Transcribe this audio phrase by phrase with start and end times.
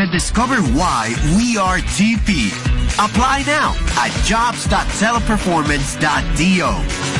[0.00, 2.50] and discover why we are TP.
[2.94, 7.19] Apply now at jobs.teleperformance.do.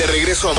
[0.00, 0.54] De regreso a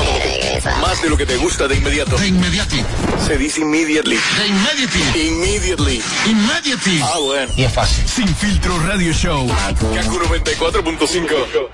[0.80, 2.16] más de lo que te gusta de inmediato.
[2.16, 2.80] De inmediati.
[3.26, 4.16] Se dice immediately.
[4.38, 5.00] De inmediati.
[5.18, 6.00] Immediately.
[6.26, 7.00] Immediately.
[7.02, 7.52] Ah, bueno.
[7.56, 8.06] Y es fácil.
[8.06, 9.48] Sin filtro radio show.
[9.48, 11.68] Kaku 94.5.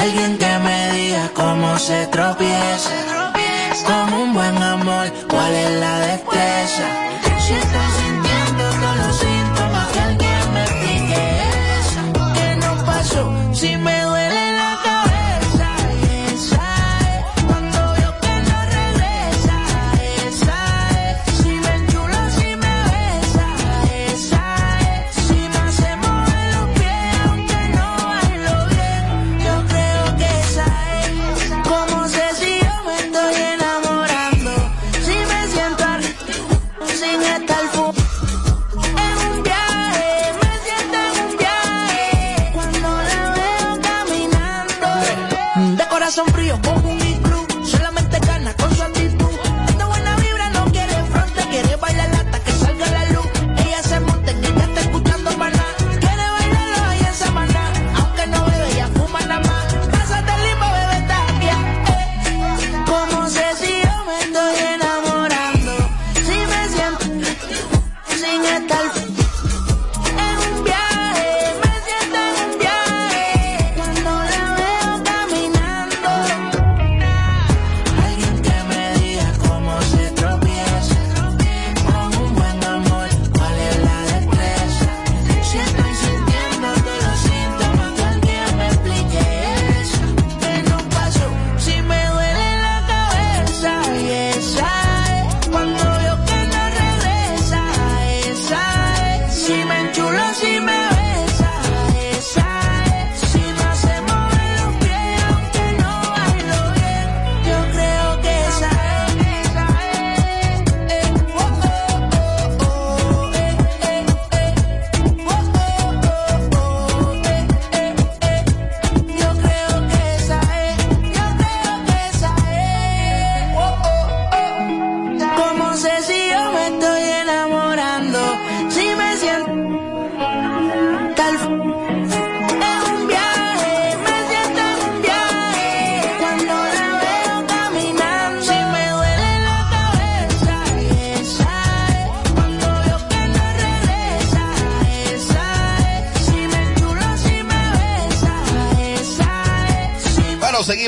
[0.00, 2.90] Alguien que me diga cómo se tropieza.
[3.84, 7.06] Con un buen amor, ¿cuál es la destreza?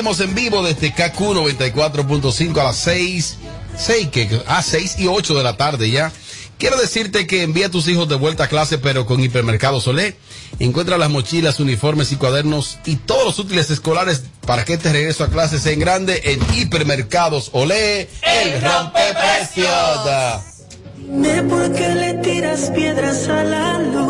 [0.09, 3.37] En vivo desde KQ 94.5 a las 6,
[3.77, 6.11] 6 que, a 6 y 8 de la tarde ya.
[6.57, 10.17] Quiero decirte que envía a tus hijos de vuelta a clase, pero con Hipermercado Solé.
[10.57, 15.23] Encuentra las mochilas, uniformes y cuadernos y todos los útiles escolares para que este regreso
[15.23, 19.69] a clases sea en grande en Hipermercados Olé, el rompeprecios.
[20.97, 24.08] Dime por qué le tiras piedras a la luna.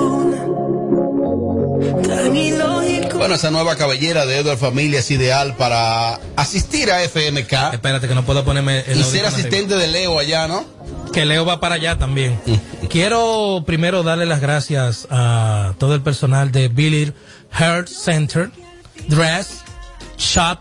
[3.19, 8.15] Bueno, esa nueva cabellera de Edward Familia es ideal para asistir a FMK Espérate que
[8.15, 10.65] no puedo ponerme el y ser asistente de Leo allá, ¿no?
[11.11, 12.39] que Leo va para allá también.
[12.89, 17.11] Quiero primero darle las gracias a todo el personal de Billy
[17.51, 18.51] Heart Center,
[19.09, 19.63] Dress,
[20.17, 20.59] Shop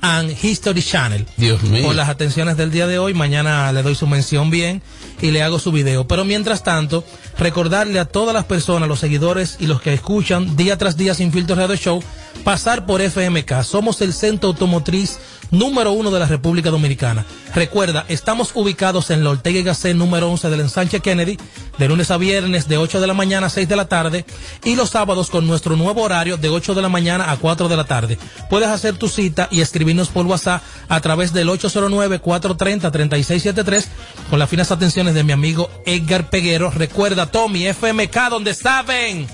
[0.00, 1.26] and History Channel.
[1.38, 1.86] Dios mío.
[1.86, 3.14] Por las atenciones del día de hoy.
[3.14, 4.80] Mañana le doy su mención bien
[5.20, 6.06] y le hago su video.
[6.06, 7.04] Pero mientras tanto,
[7.40, 11.32] recordarle a todas las personas, los seguidores y los que escuchan día tras día sin
[11.32, 12.02] filtro radio show,
[12.44, 13.62] pasar por FMK.
[13.62, 15.18] Somos el centro automotriz
[15.50, 17.24] número uno de la República Dominicana.
[17.54, 21.38] Recuerda, estamos ubicados en la Ortega y Gasset número 11 del ensanche Kennedy,
[21.78, 24.24] de lunes a viernes de 8 de la mañana a 6 de la tarde
[24.64, 27.76] y los sábados con nuestro nuevo horario de 8 de la mañana a 4 de
[27.76, 28.18] la tarde.
[28.48, 33.86] Puedes hacer tu cita y escribirnos por WhatsApp a través del 809-430-3673
[34.28, 36.70] con las finas atenciones de mi amigo Edgar Peguero.
[36.70, 39.26] Recuerda, Tommy, FMK, donde saben.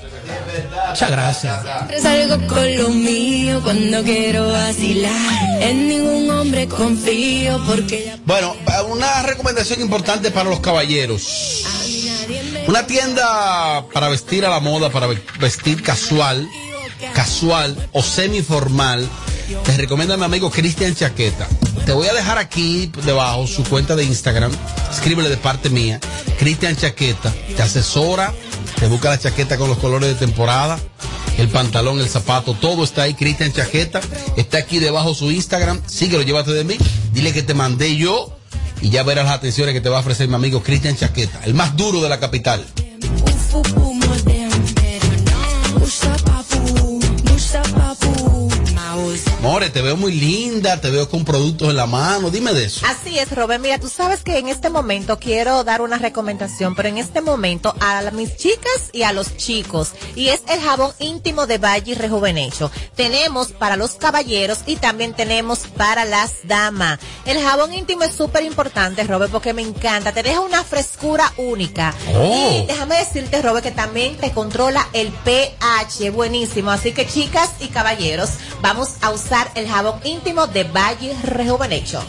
[0.88, 1.62] Muchas gracias.
[1.62, 5.62] Siempre salgo con lo mío cuando quiero vacilar.
[5.62, 8.54] En ningún hombre confío porque ya Bueno,
[8.88, 11.64] una recomendación importante para los caballeros.
[12.66, 16.49] Una tienda para vestir a la moda, para ve- vestir casual,
[17.14, 19.00] casual o semiformal.
[19.00, 19.08] Les
[19.76, 21.46] recomiendo a mi amigo Cristian Chaqueta.
[21.84, 24.50] Te voy a dejar aquí debajo su cuenta de Instagram.
[24.90, 26.00] Escríbele de parte mía.
[26.38, 27.32] Cristian Chaqueta.
[27.56, 28.32] Te asesora.
[28.78, 30.78] Te busca la chaqueta con los colores de temporada.
[31.38, 33.14] El pantalón, el zapato, todo está ahí.
[33.14, 34.00] Cristian Chaqueta.
[34.37, 35.81] Está aquí debajo su Instagram.
[35.87, 36.76] Síguelo, llévate de mí.
[37.12, 38.37] Dile que te mandé yo.
[38.82, 41.40] Y ya verás las atenciones que te va a ofrecer mi amigo Cristian Chaqueta.
[41.44, 42.64] El más duro de la capital.
[48.96, 49.22] Mouse.
[49.43, 52.31] More, te veo muy linda, te veo con productos en la mano.
[52.31, 52.84] Dime de eso.
[52.87, 53.62] Así es, Robert.
[53.62, 57.75] Mira, tú sabes que en este momento quiero dar una recomendación, pero en este momento
[57.81, 62.70] a mis chicas y a los chicos, y es el jabón íntimo de Valle Rejuvenecho.
[62.94, 66.99] Tenemos para los caballeros y también tenemos para las damas.
[67.25, 70.12] El jabón íntimo es súper importante, Robert, porque me encanta.
[70.12, 71.94] Te deja una frescura única.
[72.14, 72.62] Oh.
[72.62, 76.10] Y déjame decirte, Robert, que también te controla el pH.
[76.10, 76.70] Buenísimo.
[76.70, 82.02] Así que, chicas y caballeros, vamos a usar el jabón íntimo de Valle Rejuvenecho.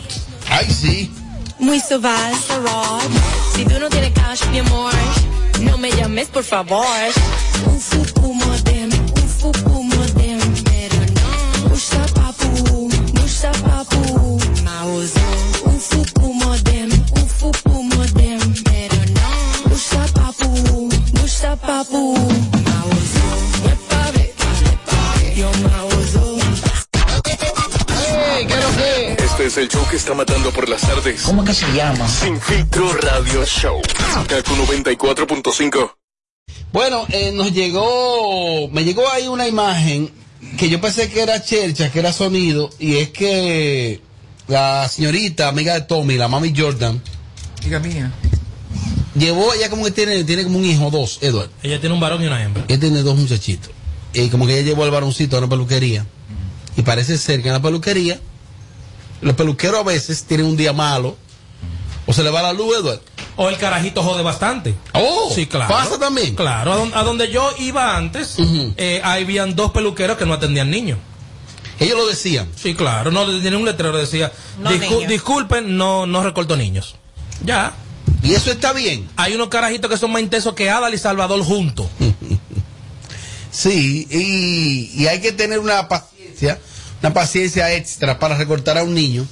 [0.49, 1.11] Ay, sí.
[1.59, 2.11] Muy suave.
[3.55, 4.93] Si tú no tienes cash, mi amor,
[5.61, 6.85] no me llames, por favor.
[7.65, 8.89] Ufufu modem,
[9.23, 11.73] ufufu modem, pero no.
[11.73, 12.89] Usa papu,
[13.23, 14.39] usa papu.
[14.63, 15.19] Mouse.
[15.65, 16.89] Ufufu modem,
[17.23, 19.73] ufufu modem, pero no.
[19.73, 20.89] Usa papu,
[21.23, 22.46] usa papu.
[29.57, 31.21] El show que está matando por las tardes.
[31.23, 32.07] ¿Cómo que se llama?
[32.07, 33.81] Sin filtro radio show.
[34.27, 35.91] Kaku 94.5.
[36.71, 40.11] Bueno, eh, nos llegó, me llegó ahí una imagen
[40.57, 44.01] que yo pensé que era Chercha, que era sonido, y es que
[44.47, 47.01] la señorita, amiga de Tommy, la mami Jordan,
[47.63, 48.11] Diga mía.
[49.15, 51.49] llevó, ella como que tiene, tiene como un hijo, dos, Edward.
[51.63, 52.65] Ella tiene un varón y una hembra.
[52.67, 53.71] Ella tiene dos muchachitos.
[54.13, 56.05] Y como que ella llevó al varoncito a una peluquería.
[56.75, 58.19] Y parece ser que en la peluquería,
[59.21, 61.15] los peluqueros a veces tienen un día malo,
[62.05, 63.01] o se le va la luz, Edward.
[63.35, 64.73] O el carajito jode bastante.
[64.93, 65.67] Oh, Sí, claro.
[65.73, 66.35] pasa también.
[66.35, 68.35] Claro, a, don- a donde yo iba antes,
[68.77, 70.97] eh, ahí habían dos peluqueros que no atendían niños.
[71.79, 72.47] Ellos lo decían.
[72.55, 73.11] Sí, claro.
[73.11, 75.07] No, tiene un letrero decía, No "Discu- niños".
[75.09, 76.95] disculpen, no, no recorto niños.
[77.45, 77.73] Ya.
[78.23, 79.07] Y eso está bien.
[79.15, 81.85] Hay unos carajitos que son más intensos que Adal y Salvador juntos.
[83.51, 86.59] Sí, y, y hay que tener una paciencia,
[87.01, 89.25] una paciencia extra para recortar a un niño.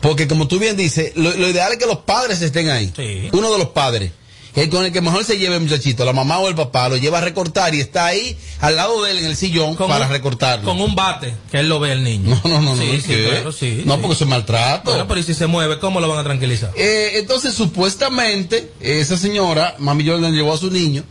[0.00, 2.92] Porque como tú bien dices, lo, lo ideal es que los padres estén ahí.
[2.94, 3.28] Sí.
[3.32, 4.12] Uno de los padres.
[4.54, 6.96] El con el que mejor se lleve el muchachito, la mamá o el papá, lo
[6.96, 10.12] lleva a recortar y está ahí al lado de él en el sillón para un-
[10.12, 10.64] recortarlo.
[10.64, 12.40] Con un bate, que él lo ve el niño.
[12.44, 12.80] No, no, no, no.
[12.80, 13.24] Sí, sí, ¿qué?
[13.30, 13.82] claro, sí.
[13.84, 14.00] no sí.
[14.00, 14.90] porque eso es maltrato.
[14.92, 16.70] Bueno, pero ¿y si se mueve, cómo lo van a tranquilizar?
[16.76, 21.02] Eh, entonces, supuestamente, esa señora, Mami Jordan, llevó a su niño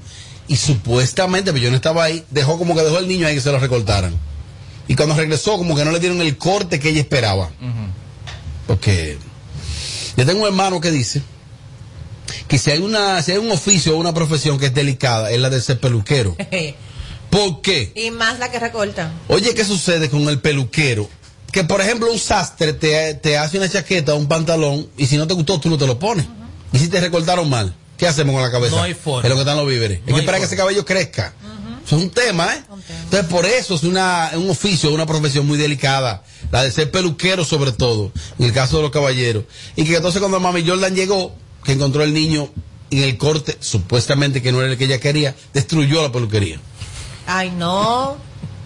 [0.48, 3.42] y supuestamente, pero yo no estaba ahí, dejó como que dejó el niño ahí que
[3.42, 4.18] se lo recortaran.
[4.88, 7.50] Y cuando regresó, como que no le dieron el corte que ella esperaba.
[8.68, 9.18] Porque
[10.18, 11.22] yo tengo un hermano que dice
[12.48, 15.40] que si hay, una, si hay un oficio o una profesión que es delicada, es
[15.40, 16.36] la de ser peluquero.
[17.30, 17.92] ¿Por qué?
[17.96, 19.12] y más la que recorta.
[19.28, 21.10] Oye, ¿qué sucede con el peluquero?
[21.52, 25.18] Que, por ejemplo, un sastre te, te hace una chaqueta o un pantalón y si
[25.18, 26.26] no te gustó, tú no te lo pones.
[26.72, 28.76] Y si te recortaron mal, ¿qué hacemos con la cabeza?
[28.76, 29.24] No hay forma.
[29.24, 30.00] Es lo que están los víveres.
[30.02, 31.34] No hay que esperar que ese cabello crezca.
[31.86, 32.64] Eso es un tema, ¿eh?
[33.04, 36.24] Entonces, por eso es una, un oficio, una profesión muy delicada.
[36.52, 39.44] La de ser peluquero, sobre todo, en el caso de los caballeros.
[39.76, 42.50] Y que entonces, cuando Mami Jordan llegó, que encontró el niño
[42.90, 46.60] en el corte, supuestamente que no era el que ella quería, destruyó la peluquería.
[47.28, 48.18] Ay, no.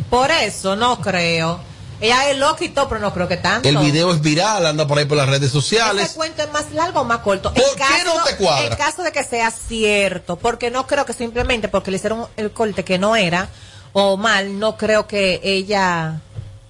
[0.09, 1.59] Por eso no creo.
[1.99, 3.67] Ella es lo quitó, pero no creo que tanto.
[3.67, 6.05] El video es viral, anda por ahí por las redes sociales.
[6.05, 7.51] ¿Ese cuento es más largo o más corto?
[7.53, 8.67] ¿Por En qué no te cuadra?
[8.67, 12.51] En caso de que sea cierto, porque no creo que simplemente porque le hicieron el
[12.51, 13.49] corte que no era
[13.93, 16.19] o mal, no creo que ella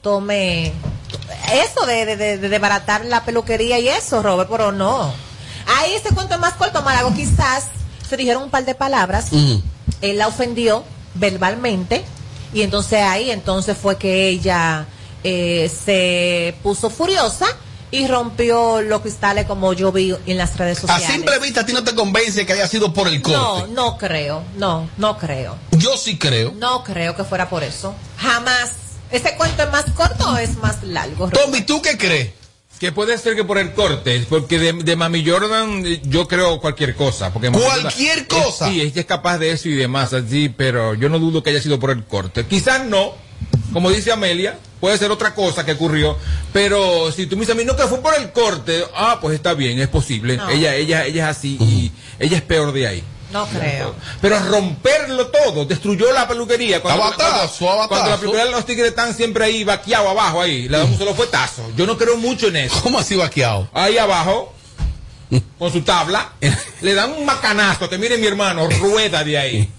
[0.01, 0.71] tome
[1.51, 5.13] eso de, de, de, de la peluquería y eso, Robert, pero no.
[5.77, 7.13] Ahí ese cuento es más corto, más largo.
[7.13, 7.65] Quizás
[8.07, 10.83] se dijeron un par de palabras, él la ofendió
[11.15, 12.05] verbalmente
[12.53, 14.85] y entonces ahí entonces fue que ella
[15.29, 17.45] eh, se puso furiosa
[17.91, 21.07] y rompió los cristales como yo vi en las redes A sociales.
[21.07, 23.37] simple vista, a ti no te convence que haya sido por el corte.
[23.39, 25.57] no, no creo, no, no creo.
[25.71, 26.53] Yo sí creo.
[26.57, 27.93] No creo que fuera por eso.
[28.17, 28.71] Jamás.
[29.09, 31.29] ¿Ese cuento es más corto o es más largo?
[31.29, 32.31] Tommy, ¿tú qué crees?
[32.77, 36.93] Que puede ser que por el corte, porque de, de Mami Jordan yo creo cualquier
[36.95, 37.31] cosa.
[37.33, 38.69] Porque Mami ¿Cualquier Jordan es- cosa?
[38.69, 41.61] sí, ella es capaz de eso y demás, así, pero yo no dudo que haya
[41.61, 42.45] sido por el corte.
[42.45, 43.13] Quizás no,
[43.73, 46.17] como dice Amelia, puede ser otra cosa que ocurrió,
[46.53, 49.35] pero si tú me dices a mí, no, que fue por el corte, ah, pues
[49.35, 50.37] está bien, es posible.
[50.37, 50.49] No.
[50.49, 53.03] Ella, ella, ella es así y ella es peor de ahí.
[53.31, 53.93] No creo.
[54.21, 56.81] Pero romperlo todo, destruyó la peluquería.
[56.81, 60.41] Cuando, A batazo, cuando- cuando la peluquería de los tigres están siempre ahí vaqueados abajo
[60.41, 61.69] ahí, le damos un solo fuetazo.
[61.75, 62.79] Yo no creo mucho en eso.
[62.81, 63.67] ¿Cómo así vaqueado?
[63.73, 64.53] Ahí abajo,
[65.59, 66.31] con su tabla,
[66.81, 69.69] le dan un macanazo, que mire mi hermano, rueda de ahí.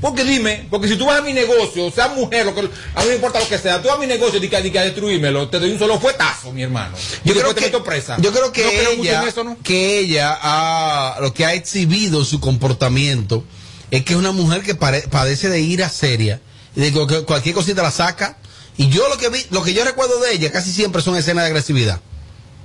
[0.00, 2.70] Porque dime, porque si tú vas a mi negocio, sea mujer, lo que, a mí
[2.96, 5.48] no me importa lo que sea, tú vas a mi negocio y que, a destruírmelo,
[5.50, 6.96] te doy un solo fuetazo, mi hermano.
[7.24, 8.16] Yo creo te que, meto presa.
[8.18, 9.56] yo creo que No creo mucho ella, en eso, ¿no?
[9.62, 13.44] que ella ha, lo que ha exhibido su comportamiento
[13.90, 16.40] es que es una mujer que pare- padece de ira seria
[16.74, 18.38] y de que cualquier cosita la saca.
[18.76, 21.42] Y yo lo que vi, lo que yo recuerdo de ella casi siempre son escenas
[21.44, 22.00] de agresividad.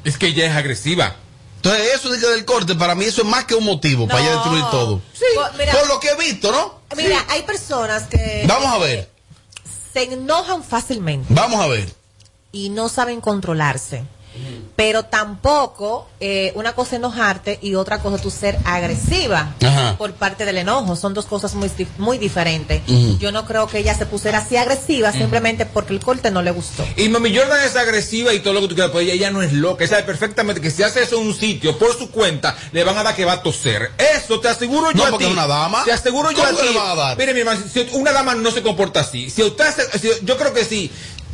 [0.03, 1.15] Es que ella es agresiva.
[1.55, 4.19] Entonces eso de que del corte para mí eso es más que un motivo para
[4.19, 5.01] ella destruir todo.
[5.35, 6.82] Por, mira, Por lo que he visto, ¿no?
[6.95, 9.09] Mira, hay personas que Vamos a ver,
[9.93, 11.91] se enojan fácilmente vamos a ver.
[12.51, 14.03] y no saben controlarse.
[14.75, 19.95] Pero tampoco eh, una cosa enojarte y otra cosa tú ser agresiva Ajá.
[19.97, 20.95] por parte del enojo.
[20.95, 22.81] Son dos cosas muy, muy diferentes.
[22.87, 23.17] Ujú.
[23.19, 26.51] Yo no creo que ella se pusiera así agresiva simplemente porque el corte no le
[26.51, 26.85] gustó.
[26.97, 29.41] Y Mami Jordan es agresiva y todo lo que tú quieras, pero ella, ella no
[29.41, 29.83] es loca.
[29.83, 32.97] Ella sabe perfectamente que si hace eso en un sitio por su cuenta, le van
[32.97, 33.91] a dar que va a toser.
[33.97, 35.31] Eso te aseguro yo No, a porque ti.
[35.31, 35.83] es una dama.
[35.85, 36.73] Te aseguro yo ¿Cómo a que ti.
[36.73, 37.17] le van a dar?
[37.17, 39.29] Mire, mi hermano, si una dama no se comporta así.
[39.29, 40.91] Si usted hace- si- yo creo que sí.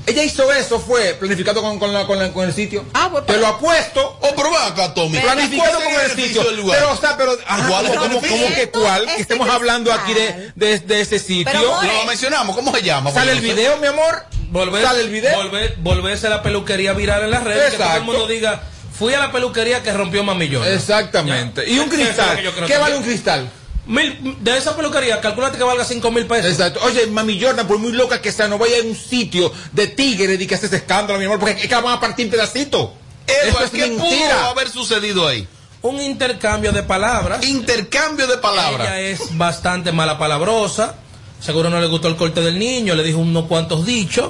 [0.10, 2.86] Ella hizo eso, fue planificado con, con, la- con, la- con el sitio.
[2.94, 4.20] Ah, bueno, Te pero- lo apuesto.
[4.36, 5.20] Pero ven acá, Tommy.
[5.20, 6.44] Planificado ¿Cuál es con el sitio.
[6.72, 9.04] Pero, o sea, pero, ajá, ¿Cuál cómo que cuál?
[9.06, 11.52] Que Este estemos hablando aquí de, de, de ese sitio.
[11.52, 13.12] Pero, more- Lo mencionamos, ¿cómo se llama?
[13.12, 14.24] ¿Sale el video, mi amor?
[14.52, 15.36] Volver, ¿Sale el video?
[15.36, 17.72] Volver, volverse a la peluquería viral en las redes.
[17.72, 18.04] Que todo el Exacto.
[18.12, 18.64] mundo diga,
[18.98, 20.66] fui a la peluquería que rompió Mamillón.
[20.68, 21.70] Exactamente.
[21.70, 22.40] Y un cristal.
[22.66, 23.50] ¿Qué vale un cristal?
[23.90, 26.52] Mil, de esa peluquería, calculate que valga 5 mil pesos.
[26.52, 26.80] Exacto.
[26.84, 30.40] Oye, mami Jordan, por muy loca que sea, no vaya a un sitio de tigres
[30.40, 32.32] y que hace ese escándalo, mi amor, porque es que la van a partir en
[32.32, 32.92] pedacitos.
[33.26, 34.50] Eso es ¿qué pudo mentira.
[34.50, 35.48] haber sucedido ahí?
[35.82, 37.44] Un intercambio de palabras.
[37.44, 38.90] Intercambio de palabras.
[38.90, 40.94] Ella es bastante mala palabrosa.
[41.40, 44.30] Seguro no le gustó el corte del niño, le dijo unos cuantos dichos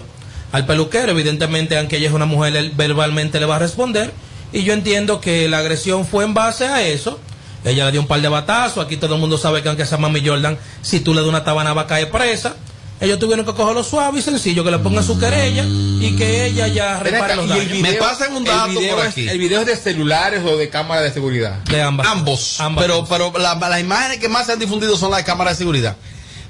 [0.54, 1.12] al peluquero.
[1.12, 4.14] Evidentemente, aunque ella es una mujer, él verbalmente le va a responder.
[4.54, 7.20] Y yo entiendo que la agresión fue en base a eso.
[7.66, 8.86] Ella le dio un par de batazos.
[8.86, 11.44] Aquí todo el mundo sabe que aunque sea Mami Jordan, si tú le das una
[11.44, 12.56] tabana va a caer presa.
[13.02, 16.68] Ellos tuvieron que cogerlo suave y sencillo, que le pongan su querella y que ella
[16.68, 17.68] ya repare los daños.
[17.70, 19.30] video- Me pasan un dato el video por es- aquí.
[19.30, 21.60] ¿El video es de celulares o de cámara de seguridad?
[21.64, 22.06] De ambas.
[22.08, 22.60] Ambos.
[22.60, 25.54] Ambas pero pero la- las imágenes que más se han difundido son las de cámaras
[25.54, 25.96] de seguridad.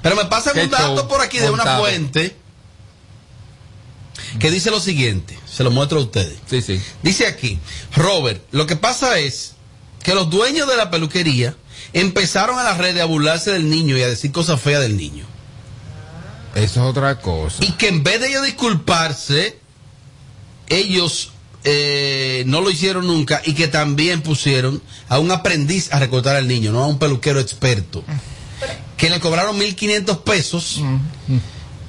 [0.02, 2.36] Pero me pasan Qué un dato show por aquí de una fuente
[4.40, 5.38] que dice lo siguiente.
[5.46, 6.38] Se lo muestro a ustedes.
[6.50, 6.82] Sí, sí.
[7.04, 7.60] Dice aquí,
[7.96, 9.54] Robert, lo que pasa es
[10.04, 11.56] que los dueños de la peluquería
[11.94, 15.26] empezaron a las redes a burlarse del niño y a decir cosas feas del niño.
[16.56, 17.64] Eso es otra cosa.
[17.64, 19.58] Y que en vez de ellos disculparse,
[20.68, 21.32] ellos
[21.64, 26.48] eh, no lo hicieron nunca y que también pusieron a un aprendiz a recortar al
[26.48, 28.04] niño, no a un peluquero experto.
[28.98, 30.82] Que le cobraron 1.500 pesos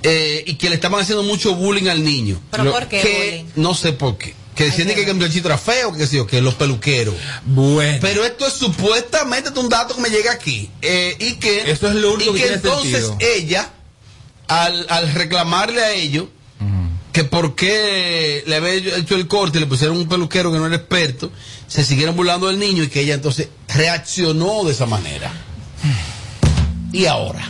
[0.03, 2.41] eh, y que le estaban haciendo mucho bullying al niño.
[2.51, 3.45] ¿Pero Lo- por qué que- bullying?
[3.57, 4.35] No sé por qué.
[4.61, 7.15] Que decían que el muchachito era feo, que sé yo, que los peluqueros.
[7.47, 7.99] Bueno.
[8.03, 10.69] Pero esto es supuestamente un dato que me llega aquí.
[10.83, 13.31] Eh, y que, Esto es lo único y que que tiene entonces sentido.
[13.35, 13.71] ella,
[14.49, 16.27] al, al reclamarle a ellos,
[17.13, 20.67] que por qué le había hecho el corte y le pusieron un peluquero que no
[20.67, 21.33] era experto,
[21.67, 25.33] se siguieron burlando del niño y que ella entonces reaccionó de esa manera.
[26.93, 27.49] Y ahora,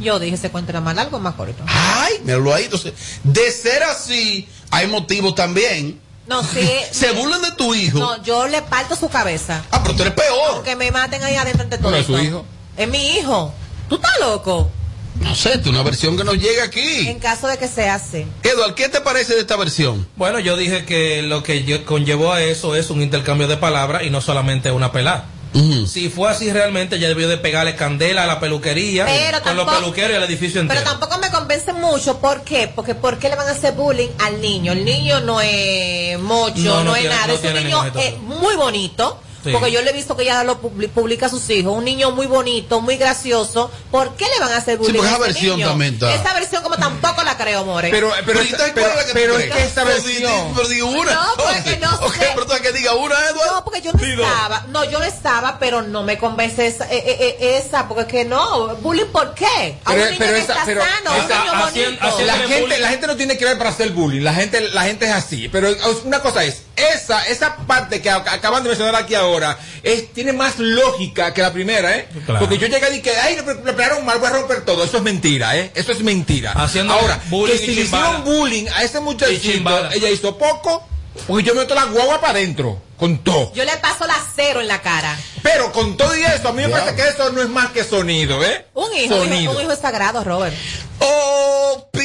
[0.00, 1.62] Yo dije, se cuenta más largo o más corto.
[1.66, 2.64] ay, míralo ahí.
[2.64, 2.92] Entonces,
[3.22, 6.00] de ser así, hay motivos también.
[6.32, 6.68] No, sí.
[6.90, 7.98] Se burlan de tu hijo.
[7.98, 9.62] No, yo le parto su cabeza.
[9.70, 10.54] Ah, pero tú eres peor.
[10.54, 11.90] Aunque me maten ahí adentro entre todos.
[11.92, 12.44] Bueno, es su hijo.
[12.76, 13.52] Es mi hijo.
[13.88, 14.70] ¿Tú estás loco?
[15.20, 17.06] No sé, tú una versión que nos llega aquí.
[17.06, 18.26] En caso de que sea así.
[18.42, 20.08] Eduard, ¿qué te parece de esta versión?
[20.16, 24.02] Bueno, yo dije que lo que yo- conllevó a eso es un intercambio de palabras
[24.04, 25.26] y no solamente una pelada.
[25.86, 29.66] Si fue así realmente, ya debió de pegarle candela a la peluquería, Pero con los
[29.68, 30.80] peluqueros y al edificio entero.
[30.82, 32.18] Pero tampoco me convence mucho.
[32.18, 32.68] ¿Por qué?
[32.74, 34.72] Porque ¿por qué le van a hacer bullying al niño?
[34.72, 37.26] El niño no es mocho, No, no, no es tiene- nada.
[37.26, 39.20] no es un niño eh, muy bonito.
[39.44, 39.50] Sí.
[39.52, 41.72] Porque yo le he visto que ella lo publi- publica a sus hijos.
[41.76, 43.70] Un niño muy bonito, muy gracioso.
[43.90, 45.68] ¿Por qué le van a hacer bullying porque a esa versión niño?
[45.68, 47.90] también está- Esa versión como tampoco la creo, More.
[47.90, 50.54] Pero, pero, Pero, esta- ¿cuál pero, es la que tú pero es que esta versión.
[50.54, 51.12] Pero digo una.
[51.14, 52.30] No, porque no sé.
[52.34, 53.52] pero tú que diga una, Eduardo.
[53.56, 56.98] No, porque yo no estaba, no, yo no estaba, pero no me convence esa, eh,
[57.04, 59.78] eh, eh, esa porque que no, bullying, ¿por qué?
[59.84, 62.06] A Pero- un niño pero que esa- está pero sano, a un niño bonito.
[62.06, 64.82] haciendo- La gente, la gente no tiene que ver para hacer bullying, la gente, la
[64.82, 65.48] gente es así.
[65.48, 65.68] Pero
[66.04, 70.32] una cosa es, esa, esa parte que ac- acaban de mencionar aquí ahora, es, tiene
[70.32, 72.08] más lógica que la primera, ¿eh?
[72.26, 72.40] Claro.
[72.40, 74.82] Porque yo llegué y dije, ay, le, le pegaron mal, voy a romper todo.
[74.84, 75.70] Eso es mentira, ¿eh?
[75.74, 76.52] Eso es mentira.
[76.52, 80.86] Haciendo ahora, que si le hicieron bullying a ese muchachito, ella hizo poco,
[81.26, 83.52] porque yo meto la guagua para adentro, con todo.
[83.54, 85.16] Yo le paso la cero en la cara.
[85.42, 87.84] Pero con todo y eso, a mí me parece que eso no es más que
[87.84, 88.66] sonido, ¿eh?
[88.74, 90.54] Un hijo, un hijo, un hijo sagrado, Robert.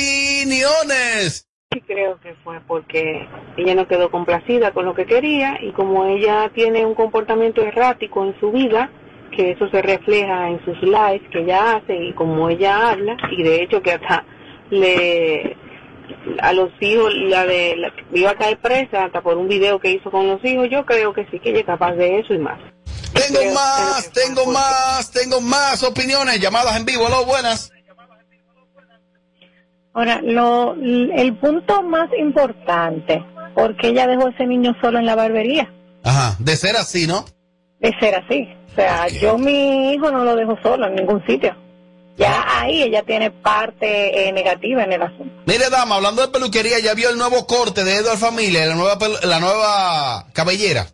[0.07, 1.46] Opiniones.
[1.73, 6.05] Sí creo que fue porque ella no quedó complacida con lo que quería y como
[6.05, 8.89] ella tiene un comportamiento errático en su vida,
[9.35, 13.43] que eso se refleja en sus lives que ella hace y como ella habla y
[13.43, 14.23] de hecho que hasta
[14.69, 15.57] le
[16.41, 19.91] a los hijos la de la, iba a caer presa hasta por un video que
[19.91, 22.39] hizo con los hijos, yo creo que sí que ella es capaz de eso y
[22.39, 22.59] más.
[23.13, 26.39] Tengo Creo- más, creo tengo más, tengo más opiniones.
[26.39, 27.71] Llamadas en vivo, hola, buenas.
[29.97, 33.25] Ahora, lo, el punto más importante,
[33.55, 35.73] porque ella dejó a ese niño solo en la barbería,
[36.03, 37.25] Ajá, de ser así, ¿no?
[37.79, 38.47] de ser así.
[38.71, 41.55] O sea, yo mi hijo no lo dejo solo en ningún sitio.
[42.15, 45.33] Ya ahí ella tiene parte eh, negativa en el asunto.
[45.47, 48.97] Mire, dama, hablando de peluquería, ya vio el nuevo corte de Edward Familia, la nueva,
[49.23, 50.85] la nueva cabellera.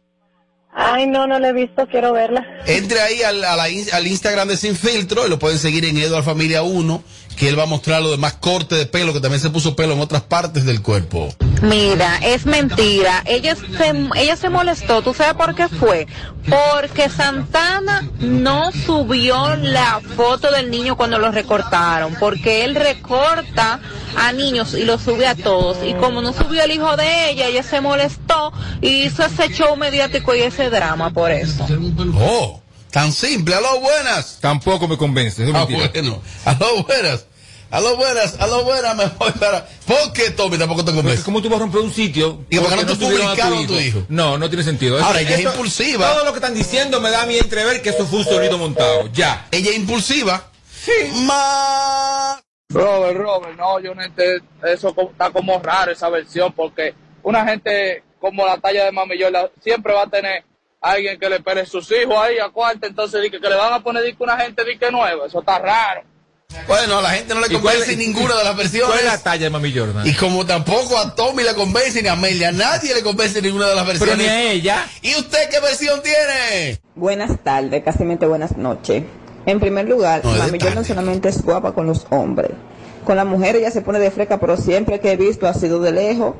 [0.75, 2.45] Ay, no, no lo he visto, quiero verla.
[2.65, 5.85] Entre ahí al, a la in- al Instagram de Sin Filtro y lo pueden seguir
[5.85, 7.03] en Edward Familia 1,
[7.33, 9.93] que él va a mostrar lo demás corte de pelo, que también se puso pelo
[9.93, 11.33] en otras partes del cuerpo.
[11.61, 13.23] Mira, es mentira.
[13.25, 15.01] Ella se, ella se molestó.
[15.01, 16.07] ¿Tú sabes por qué fue?
[16.49, 22.15] Porque Santana no subió la foto del niño cuando lo recortaron.
[22.19, 23.79] Porque él recorta
[24.17, 25.77] a niños y lo sube a todos.
[25.85, 29.75] Y como no subió el hijo de ella, ella se molestó y hizo ese show
[29.75, 31.65] mediático y ese drama por eso.
[32.19, 32.62] Oh,
[32.93, 33.55] tan simple.
[33.55, 34.37] Aló, buenas.
[34.39, 35.41] Tampoco me convence.
[35.43, 35.89] eso es Ah, mentira.
[35.93, 36.21] bueno.
[36.45, 37.25] Aló, buenas.
[37.71, 38.35] Aló, buenas.
[38.39, 38.95] Aló, buenas.
[38.95, 39.65] Me voy para.
[39.65, 40.59] ¿Por qué, Tommy?
[40.59, 41.23] Tampoco te convence.
[41.23, 42.45] ¿Cómo tú vas a romper un sitio?
[42.51, 44.03] Y porque no te tuvieron a publicaron tu hijo.
[44.09, 45.03] No, no tiene sentido.
[45.03, 46.11] Ahora, ella es impulsiva.
[46.13, 48.59] Todo lo que están diciendo me da a mí entrever que eso fue un sonido
[48.59, 49.09] montado.
[49.11, 49.47] Ya.
[49.49, 50.51] Ella es impulsiva.
[50.85, 50.91] Sí.
[51.25, 52.41] Más.
[52.69, 58.03] Robert, Robert, no, yo no entiendo, eso está como raro esa versión, porque una gente
[58.19, 60.43] como la talla de Mami Yola siempre va a tener
[60.83, 63.73] alguien que le pere sus hijos ahí a cuarta, entonces di que, que le van
[63.73, 66.01] a poner una gente di que nueva, eso está raro.
[66.67, 68.87] Bueno, a la gente no le ¿Y cuál convence ninguna de las versiones.
[68.89, 70.05] ¿Cuál es la talla de Mami Jordan?
[70.05, 73.69] Y como tampoco a Tommy le convence ni a Amelia, a nadie le convence ninguna
[73.69, 74.27] de las Pero versiones.
[74.27, 74.87] ni a ella.
[75.01, 76.79] ¿Y usted qué versión tiene?
[76.95, 79.03] Buenas tardes, casi buenas noches.
[79.45, 80.87] En primer lugar, No, Mami Jordan tarde.
[80.87, 82.51] solamente es guapa con los hombres.
[83.03, 85.81] Con las mujeres ella se pone de fresca, pero siempre que he visto ha sido
[85.81, 86.35] de lejos.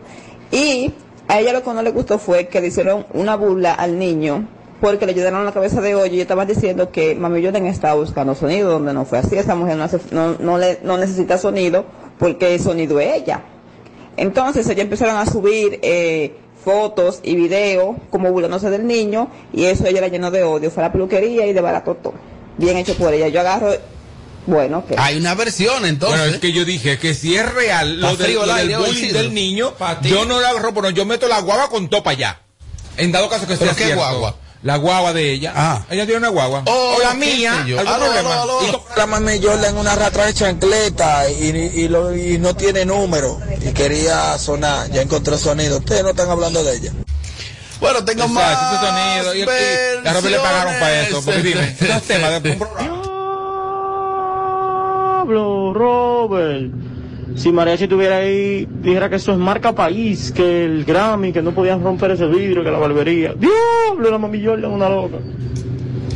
[0.51, 0.93] Y
[1.28, 4.48] a ella lo que no le gustó fue que le hicieron una burla al niño
[4.82, 8.36] porque le llenaron la cabeza de hoyo y estaban diciendo que Mami Jordan estaba buscando
[8.36, 9.38] sonido, donde no fue así.
[9.38, 11.86] Esa mujer no, hace- no, no le, no necesita sonido
[12.20, 13.42] porque el sonido es ella.
[14.18, 19.86] Entonces ellos empezaron a subir eh, fotos y videos como burlándose del niño y eso
[19.88, 20.70] ella la llenó de odio.
[20.70, 22.14] Fue la peluquería y de barato todo.
[22.58, 23.30] Bien hecho por ella.
[23.30, 23.70] Yo agarro,
[24.45, 26.19] bueno, que Hay una versión entonces.
[26.19, 29.34] Bueno, es que yo dije que si es real lo, el lo del bullying del
[29.34, 32.39] niño, yo no la rompo, no, yo meto la guagua con topa allá.
[32.97, 34.03] En dado caso que sea ¿Pero qué cierto.
[34.03, 34.36] guagua?
[34.62, 35.51] La guagua de ella.
[35.53, 35.86] Ah.
[35.89, 36.63] Ella tiene una guagua.
[36.67, 37.65] Oh, o la mía.
[37.67, 37.77] yo.
[37.79, 38.41] ¿Algún Aló, problema?
[38.43, 38.67] aló, aló.
[38.95, 43.39] Y- la mami Jordan una ratra de chancleta y, y, lo- y no tiene número
[43.62, 45.79] y quería sonar, ya encontró sonido.
[45.79, 46.91] Ustedes no están hablando de ella.
[47.82, 48.73] Bueno, tengo Exacto, más.
[48.73, 49.36] ese sonido.
[49.36, 51.21] Y, y le pagaron para eso.
[51.21, 52.92] Porque dime, estos temas de un programa.
[55.24, 56.70] Diablo, Robert.
[57.38, 61.56] Si Mariachi estuviera ahí, dijera que eso es marca país, que el Grammy, que no
[61.56, 63.34] podían romper ese vidrio, que la barbería.
[63.34, 65.20] Diablo, la mami Jordan, una loca.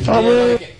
[0.07, 0.75] A ver.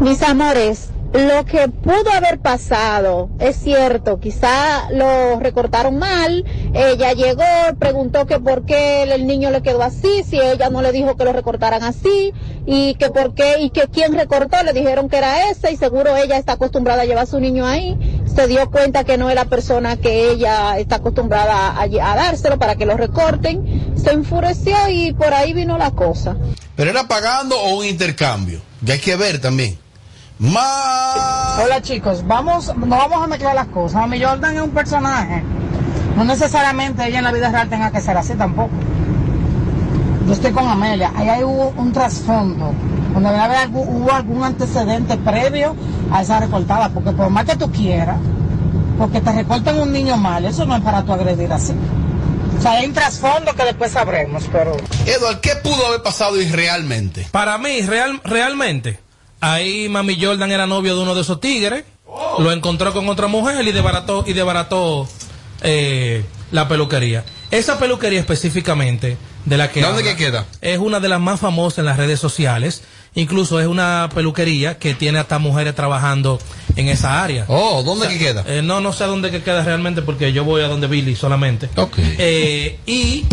[0.00, 7.42] Mis amores, lo que pudo haber pasado es cierto, quizá lo recortaron mal, ella llegó,
[7.78, 11.24] preguntó que por qué el niño le quedó así, si ella no le dijo que
[11.24, 12.32] lo recortaran así,
[12.64, 16.16] y que por qué, y que quién recortó, le dijeron que era ese, y seguro
[16.16, 17.98] ella está acostumbrada a llevar a su niño ahí,
[18.32, 22.76] se dio cuenta que no es la persona que ella está acostumbrada a, dárselo para
[22.76, 26.36] que lo recorten, se enfureció y por ahí vino la cosa.
[26.76, 28.60] Pero era pagando o un intercambio.
[28.82, 29.76] Ya hay que ver también.
[30.42, 34.00] Hola chicos, vamos, no vamos a mezclar las cosas.
[34.00, 35.42] Mami Jordan es un personaje.
[36.16, 38.70] No necesariamente ella en la vida real tenga que ser así tampoco.
[40.26, 41.12] Yo estoy con Amelia.
[41.14, 42.72] Ahí hay hubo un trasfondo.
[43.12, 45.76] Donde debe haber algún- hubo algún antecedente previo
[46.10, 46.88] a esa recortada.
[46.88, 48.16] Porque por más que tú quieras,
[48.98, 51.74] porque te recortan un niño mal, eso no es para tu agredir así.
[52.58, 54.76] O sea, hay un trasfondo que después sabremos, pero...
[55.06, 57.26] Edward, ¿qué pudo haber pasado irrealmente?
[57.30, 59.00] Para mí, real, realmente,
[59.40, 61.84] ahí Mami Jordan era novio de uno de esos tigres,
[62.38, 65.08] lo encontró con otra mujer y desbarató, y desbarató
[65.62, 67.24] eh, la peluquería.
[67.50, 69.80] Esa peluquería específicamente, de la que...
[69.80, 70.46] ¿Dónde habla, que queda?
[70.60, 72.82] Es una de las más famosas en las redes sociales.
[73.14, 76.38] Incluso es una peluquería que tiene hasta mujeres trabajando
[76.76, 77.44] en esa área.
[77.48, 78.44] Oh, ¿dónde que queda?
[78.46, 81.68] Eh, no, no sé dónde que queda realmente porque yo voy a donde Billy solamente.
[81.96, 83.26] Eh, y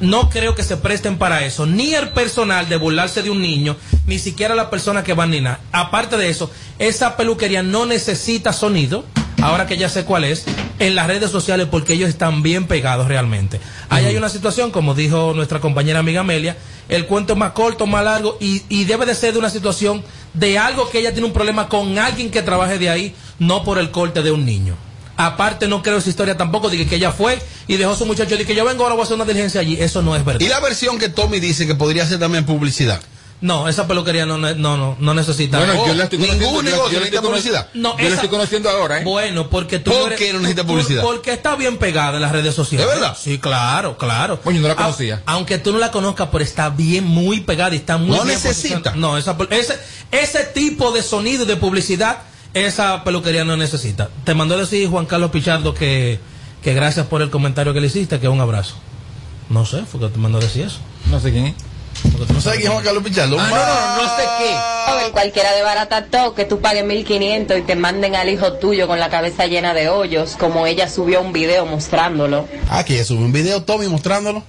[0.00, 3.76] no creo que se presten para eso, ni el personal de burlarse de un niño,
[4.06, 5.60] ni siquiera la persona que va ni nada.
[5.72, 9.04] Aparte de eso, esa peluquería no necesita sonido,
[9.42, 10.44] ahora que ya sé cuál es,
[10.78, 13.60] en las redes sociales porque ellos están bien pegados realmente.
[13.88, 16.56] Ahí hay una situación, como dijo nuestra compañera amiga Amelia,
[16.88, 20.02] el cuento es más corto, más largo y, y debe de ser de una situación
[20.34, 23.78] de algo que ella tiene un problema con alguien que trabaje de ahí, no por
[23.78, 24.89] el corte de un niño.
[25.26, 28.36] Aparte, no creo esa historia tampoco de que ella fue y dejó a su muchacho
[28.36, 29.76] de que yo vengo ahora voy a hacer una diligencia allí.
[29.80, 30.40] Eso no es verdad.
[30.40, 33.00] Y la versión que Tommy dice que podría ser también publicidad.
[33.42, 35.56] No, esa peluquería no, no, no, no necesita.
[35.58, 37.68] Bueno, yo Oh, la estoy ningún conociendo, yo la- negocio yo necesita publicidad.
[37.72, 39.04] No, yo la estoy conociendo ahora, ¿eh?
[39.04, 41.02] Bueno, porque tú ¿Por qué no necesita por- publicidad?
[41.02, 42.86] Porque está bien pegada en las redes sociales.
[42.86, 43.16] ¿De verdad?
[43.18, 44.40] Sí, claro, claro.
[44.44, 45.22] Oye, no la conocía.
[45.24, 48.28] aunque tú no la conozcas, pero está bien, muy pegada y está muy No bien
[48.34, 48.92] necesita.
[48.94, 49.78] No, esa, ese,
[50.10, 52.18] ese tipo de sonido y de publicidad,
[52.54, 54.10] esa peluquería no necesita.
[54.24, 56.18] Te mandó a decir Juan Carlos Pichardo que,
[56.62, 58.74] que gracias por el comentario que le hiciste, que un abrazo.
[59.48, 60.78] No sé, fue que te mandó a decir eso.
[61.10, 61.54] No sé quién es.
[62.32, 63.36] ¿No sabes quién es Juan Carlos Pichardo?
[63.38, 64.90] Ah, no, no, no sé qué.
[64.90, 68.86] Joven, cualquiera de barata todo que tú pagues 1500 y te manden al hijo tuyo
[68.86, 72.48] con la cabeza llena de hoyos, como ella subió un video mostrándolo.
[72.68, 74.42] Ah, que ella subió un video Tommy mostrándolo.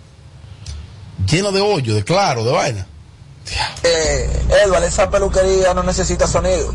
[1.29, 2.87] Lleno de hoyo, de claro, de vaina.
[3.83, 4.29] Eh,
[4.65, 6.73] Edward, esa peluquería no necesita sonido.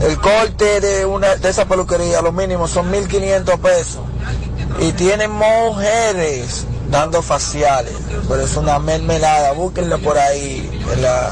[0.00, 4.00] El corte de una de esa peluquería, lo mínimo son 1500 pesos.
[4.80, 7.94] Y tienen mujeres dando faciales.
[8.28, 10.70] Pero es una mermelada, búsquenla por ahí.
[10.92, 11.30] en la-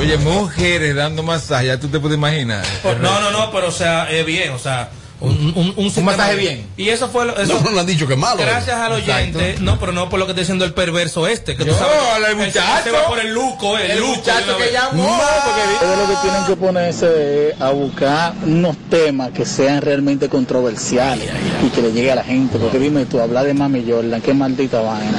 [0.00, 2.64] Oye, mujeres dando masaje, ya tú te puedes imaginar.
[3.00, 4.90] No, no, no, pero o sea, es bien, o sea,
[5.22, 6.66] un, un, un, masaje de- bien.
[6.76, 8.38] Y eso fue lo, eso, No, no han dicho que es malo.
[8.40, 11.64] Gracias al oyente, no, pero no por lo que está diciendo el perverso este, que
[11.64, 11.96] tú Yo, sabes.
[12.18, 12.84] él se- él muchacho.
[12.84, 15.04] se va por el luco, el, El luco, muchacho que llamó.
[15.04, 21.28] Ustedes lo que tienen que ponerse es a buscar unos temas que sean realmente controversiales
[21.64, 22.58] y que le llegue a la gente.
[22.58, 25.18] Porque dime tú, hablar de Mami Jordan, qué maldita vaina.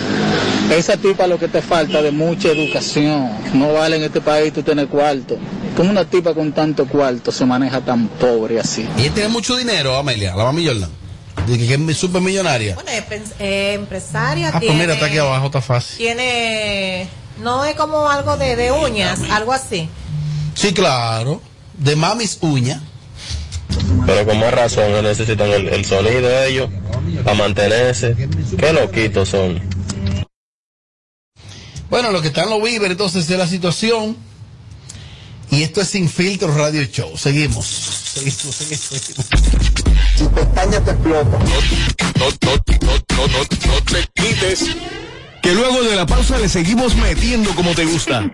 [0.72, 3.30] Esa tipa lo que te falta de mucha educación.
[3.54, 5.38] No vale en este país tú tener cuarto.
[5.76, 8.88] Como una tipa con tanto cuarto se maneja tan pobre así?
[8.98, 10.90] Y ella tiene mucho dinero, Amelia, la mami Jordan.
[11.48, 12.76] Dice que es súper millonaria.
[12.76, 13.04] Bueno, es
[13.40, 14.50] eh, empresaria.
[14.50, 15.98] Ah, pues tiene, mira, está aquí abajo, está fácil.
[15.98, 17.08] Tiene.
[17.42, 19.90] No es como algo de, de uñas, algo así.
[20.54, 21.42] Sí, claro.
[21.78, 22.82] De mamis uña.
[24.06, 26.70] Pero con más razón no necesitan el, el sonido de ellos
[27.24, 28.16] para mantenerse.
[28.58, 29.60] Qué loquitos son.
[31.90, 34.16] Bueno, lo que están los víveres, entonces, es la situación.
[35.54, 37.16] Y esto es Sin Filtro Radio Show.
[37.16, 37.68] Seguimos.
[37.68, 39.30] Seguimos, seguimos, seguimos.
[40.18, 41.38] Tu pestaña te explota.
[41.38, 44.76] No, no, no, no, no, no te quites.
[45.44, 48.24] Que luego de la pausa le seguimos metiendo como te gusta.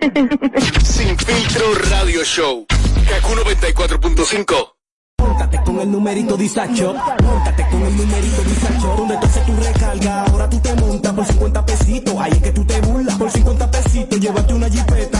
[0.82, 2.64] Sin Filtro Radio Show.
[2.70, 4.72] Kaku 94.5.
[5.18, 10.24] Móntate con el numerito disacho, móntate con el numerito disacho, donde tú haces tu recarga,
[10.24, 13.70] ahora tú te montas por 50 pesitos, ahí es que tú te burlas, por 50
[13.70, 15.19] pesitos, llévate una jipeta,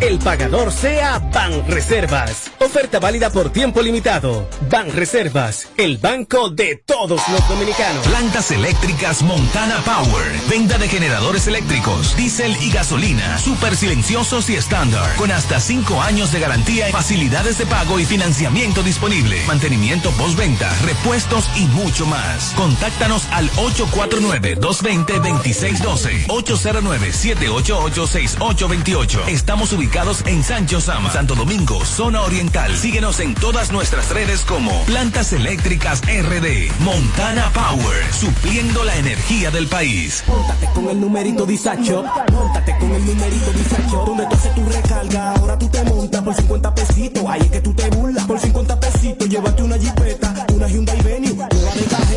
[0.00, 2.50] el pagador sea Banreservas.
[2.58, 4.48] Oferta válida por tiempo limitado.
[4.70, 8.04] Banreservas, el banco de todos los dominicanos.
[8.06, 10.32] Plantas eléctricas Montana Power.
[10.48, 13.38] Venta de generadores eléctricos, diésel y gasolina.
[13.38, 15.14] Súper silenciosos y estándar.
[15.16, 19.40] Con hasta 5 años de garantía, facilidades de pago y financiamiento disponible.
[19.46, 22.52] Mantenimiento postventa, repuestos y mucho más.
[22.56, 26.26] Contáctanos al 849-220-2612.
[26.28, 29.28] 809-788-6828.
[29.28, 32.76] Estamos ubicados en Sancho Sama, Santo Domingo, zona oriental.
[32.76, 36.70] Síguenos en todas nuestras redes como Plantas Eléctricas RD.
[36.80, 40.24] Montana Power, supliendo la energía del país.
[40.26, 42.04] Móntate con el numerito Disacho.
[42.32, 44.04] Móntate con el numerito Disacho.
[44.06, 47.24] Donde tú haces tu recarga, ahora tú te montas por 50 pesitos.
[47.28, 48.26] Ahí es que tú te burlas.
[48.26, 52.11] Por 50 pesitos, llévate una jipeta, una Hyundai Venue, nueva de cajeta.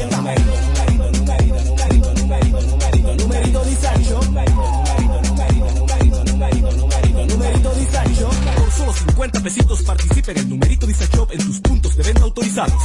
[9.45, 12.81] 50 pesitos participa en el numerito Disacho en tus puntos de venta autorizados.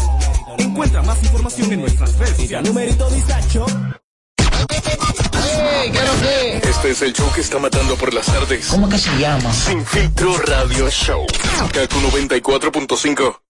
[0.59, 2.69] Encuentra más información en nuestras redes sociales.
[2.69, 3.09] Numerito.
[6.63, 8.67] Este es el show que está matando por las tardes.
[8.69, 9.53] ¿Cómo que se llama?
[9.53, 11.27] Sin filtro radio show.
[11.73, 13.41] Kaku 94.5.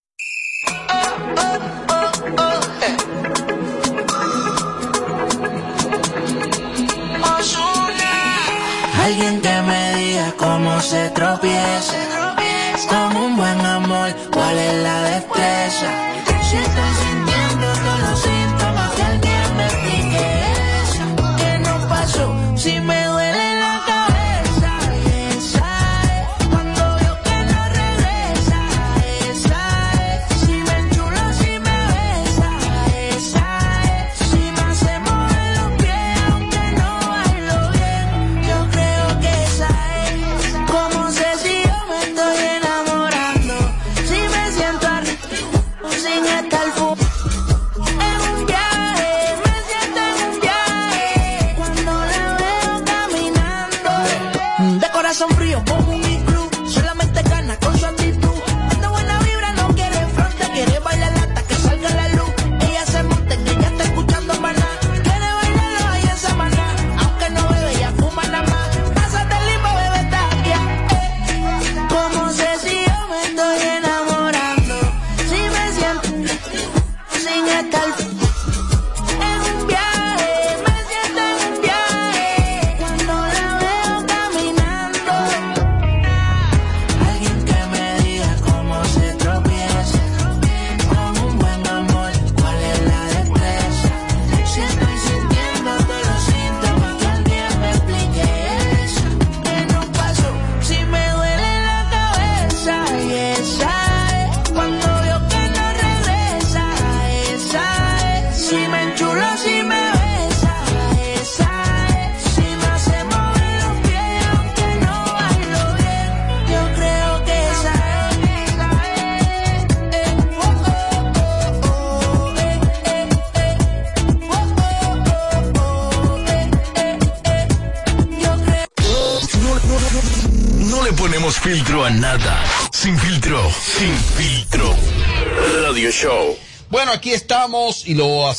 [9.02, 12.29] Alguien que me diga cómo se tropieza.
[12.90, 15.90] Con un buen amor, ¿cuál es la destreza?
[16.42, 17.19] Si sintiendo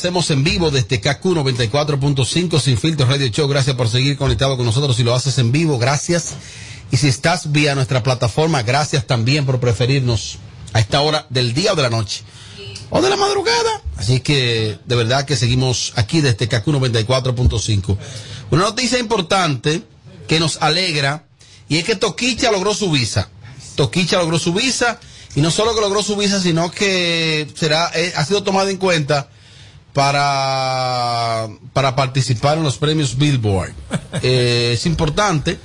[0.02, 3.46] hacemos en vivo desde KQ 94.5 Sin Filtro Radio Show.
[3.46, 4.96] Gracias por seguir conectado con nosotros.
[4.96, 6.34] Si lo haces en vivo, gracias.
[6.90, 10.38] Y si estás vía nuestra plataforma, gracias también por preferirnos
[10.72, 12.24] a esta hora del día o de la noche.
[12.90, 13.80] O de la madrugada.
[13.96, 17.96] Así que de verdad que seguimos aquí desde KQ 94.5.
[18.50, 19.84] Una noticia importante
[20.26, 21.26] que nos alegra
[21.68, 23.28] y es que Toquicha logró su visa.
[23.76, 24.98] Toquicha logró su visa
[25.36, 28.78] y no solo que logró su visa, sino que será eh, ha sido tomado en
[28.78, 29.28] cuenta
[29.92, 33.72] para, para participar en los premios Billboard.
[34.24, 35.58] Eh, es importante,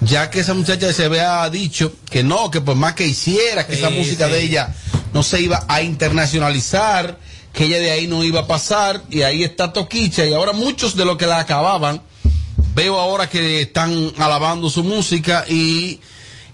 [0.00, 3.74] ya que esa muchacha se había dicho que no, que por más que hiciera, que
[3.74, 4.32] esa música sí.
[4.32, 4.74] de ella
[5.12, 7.18] no se iba a internacionalizar,
[7.52, 10.96] que ella de ahí no iba a pasar, y ahí está Toquicha, y ahora muchos
[10.96, 12.00] de los que la acababan,
[12.74, 16.00] veo ahora que están alabando su música y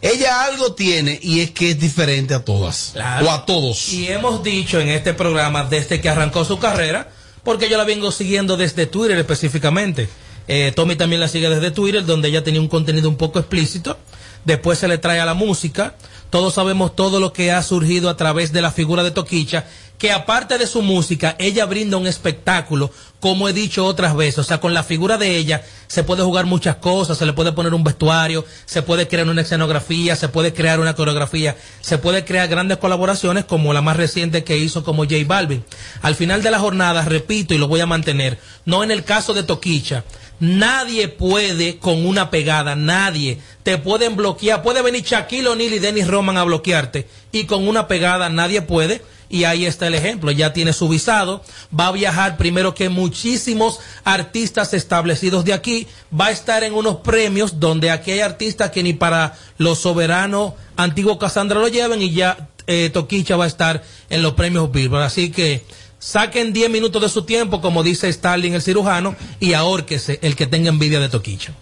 [0.02, 3.26] ella algo tiene y es que es diferente a todas Claro.
[3.26, 3.92] o a todos.
[3.92, 7.10] Y hemos dicho en este programa desde que arrancó su carrera,
[7.42, 10.08] porque yo la vengo siguiendo desde Twitter específicamente.
[10.46, 13.98] Eh, Tommy también la sigue desde Twitter, donde ella tenía un contenido un poco explícito.
[14.44, 15.94] Después se le trae a la música.
[16.30, 19.66] Todos sabemos todo lo que ha surgido a través de la figura de Toquicha,
[19.98, 24.38] que aparte de su música, ella brinda un espectáculo, como he dicho otras veces.
[24.38, 27.52] O sea, con la figura de ella se puede jugar muchas cosas, se le puede
[27.52, 32.24] poner un vestuario, se puede crear una escenografía, se puede crear una coreografía, se puede
[32.24, 35.64] crear grandes colaboraciones como la más reciente que hizo como J Balvin.
[36.00, 39.34] Al final de la jornada, repito y lo voy a mantener, no en el caso
[39.34, 40.04] de Toquicha,
[40.40, 43.38] Nadie puede con una pegada, nadie.
[43.64, 44.62] Te pueden bloquear.
[44.62, 47.08] Puede venir Shaquille O'Neal y Dennis Roman a bloquearte.
[47.32, 49.02] Y con una pegada nadie puede.
[49.28, 50.30] Y ahí está el ejemplo.
[50.30, 51.42] Ya tiene su visado.
[51.78, 55.86] Va a viajar primero que muchísimos artistas establecidos de aquí.
[56.18, 60.54] Va a estar en unos premios donde aquí hay artistas que ni para los soberanos
[60.76, 62.00] antiguos Cassandra lo lleven.
[62.02, 65.02] Y ya eh, Toquicha va a estar en los premios Billboard.
[65.02, 65.64] Así que
[65.98, 70.46] saquen 10 minutos de su tiempo, como dice Stalin el cirujano, y ahórquese el que
[70.46, 71.52] tenga envidia de Toquicha.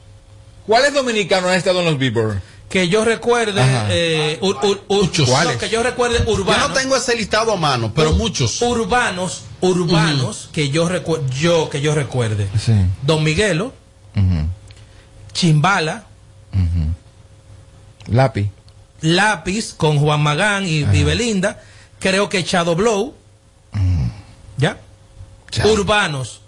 [0.66, 2.40] ¿Cuáles dominicanos han estado en los Billboard?
[2.68, 5.54] Que yo recuerde, eh, ur- ur- ur- ¿Cuáles?
[5.54, 6.62] no, que yo recuerde urbanos.
[6.62, 8.60] Yo no tengo ese listado a mano, pero muchos.
[8.60, 12.48] Urbanos, urbanos, que yo recuerdo, yo, que yo recuerde.
[13.02, 13.72] Don Miguelo,
[15.32, 16.04] Chimbala,
[18.08, 18.48] Lápiz.
[19.00, 21.62] Lápiz con Juan Magán y, y Belinda,
[22.00, 23.14] creo que Shadow Blow,
[24.56, 24.78] ¿ya?
[25.64, 26.40] Urbanos,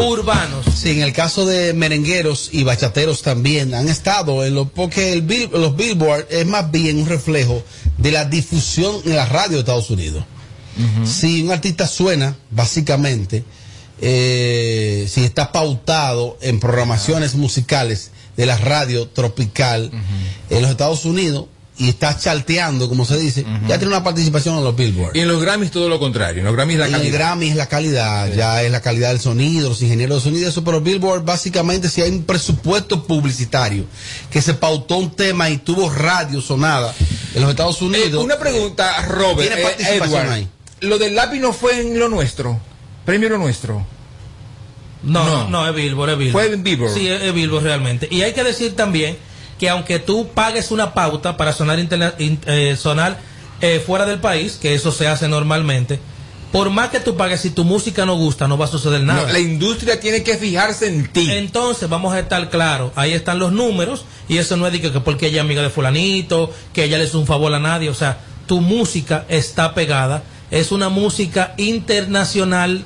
[0.00, 0.64] urbanos.
[0.74, 5.22] Sí, en el caso de merengueros y bachateros también han estado en lo porque el
[5.22, 7.62] bill- los Billboard es más bien un reflejo
[7.98, 10.24] de la difusión en la radio de Estados Unidos.
[11.06, 13.44] Si un artista suena, básicamente,
[14.00, 19.90] eh, si está pautado en programaciones musicales de la radio tropical
[20.50, 21.46] en los Estados Unidos
[21.78, 25.14] y está charteando, como se dice, ya tiene una participación en los Billboard.
[25.14, 26.38] Y en los Grammys todo lo contrario.
[26.40, 27.18] En los Grammys la En el calidad.
[27.18, 30.64] Grammy es la calidad, ya es la calidad del sonido, los ingenieros de sonido, eso,
[30.64, 33.84] pero Billboard básicamente si hay un presupuesto publicitario
[34.30, 36.94] que se pautó un tema y tuvo radio sonada
[37.34, 38.22] en los Estados Unidos.
[38.22, 39.40] Eh, una pregunta, Robert.
[39.48, 40.30] Tiene eh, participación Edward.
[40.32, 40.48] ahí.
[40.80, 42.58] Lo del lápiz no fue en lo nuestro.
[43.04, 43.84] Premio lo nuestro.
[45.02, 45.44] No, No.
[45.44, 46.32] no, no, es Billboard, es Billboard.
[46.46, 46.94] Fue en Billboard.
[46.94, 48.08] Sí, es, es Billboard realmente.
[48.10, 49.16] Y hay que decir también
[49.58, 53.18] que aunque tú pagues una pauta para sonar, interna- in- eh, sonar
[53.60, 55.98] eh, fuera del país, que eso se hace normalmente,
[56.52, 59.22] por más que tú pagues, si tu música no gusta, no va a suceder nada.
[59.26, 61.30] No, la industria tiene que fijarse en ti.
[61.30, 64.92] Entonces, vamos a estar claros, ahí están los números, y eso no es de que,
[64.92, 67.88] que porque ella es amiga de fulanito, que ella le hizo un favor a nadie,
[67.90, 72.84] o sea, tu música está pegada, es una música internacional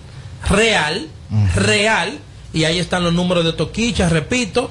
[0.49, 1.09] real,
[1.55, 2.19] real,
[2.53, 4.69] y ahí están los números de Toquicha, repito,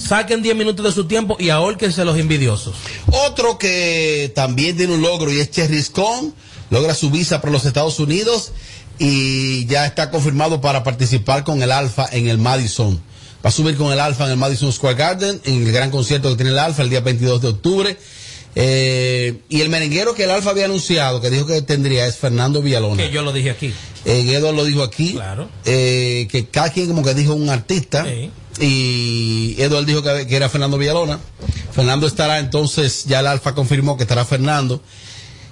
[0.00, 2.74] saquen 10 minutos de su tiempo y ahórquense los envidiosos.
[3.06, 6.32] Otro que también tiene un logro y es Cherry Scone,
[6.70, 8.52] logra su visa para los Estados Unidos
[8.98, 13.00] y ya está confirmado para participar con el Alfa en el Madison.
[13.44, 16.28] Va a subir con el Alfa en el Madison Square Garden, en el gran concierto
[16.28, 17.98] que tiene el Alfa el día 22 de octubre.
[18.54, 22.62] Eh, y el merenguero que el Alfa había anunciado, que dijo que tendría, es Fernando
[22.62, 23.02] Villalona.
[23.02, 23.72] Que yo lo dije aquí.
[24.04, 25.12] Eh, Guedo lo dijo aquí.
[25.12, 25.48] Claro.
[25.64, 28.06] Eh, que cada quien como que dijo un artista.
[28.60, 31.18] Y Eduardo dijo que, que era Fernando Villalona.
[31.72, 34.82] Fernando estará entonces, ya el Alfa confirmó que estará Fernando.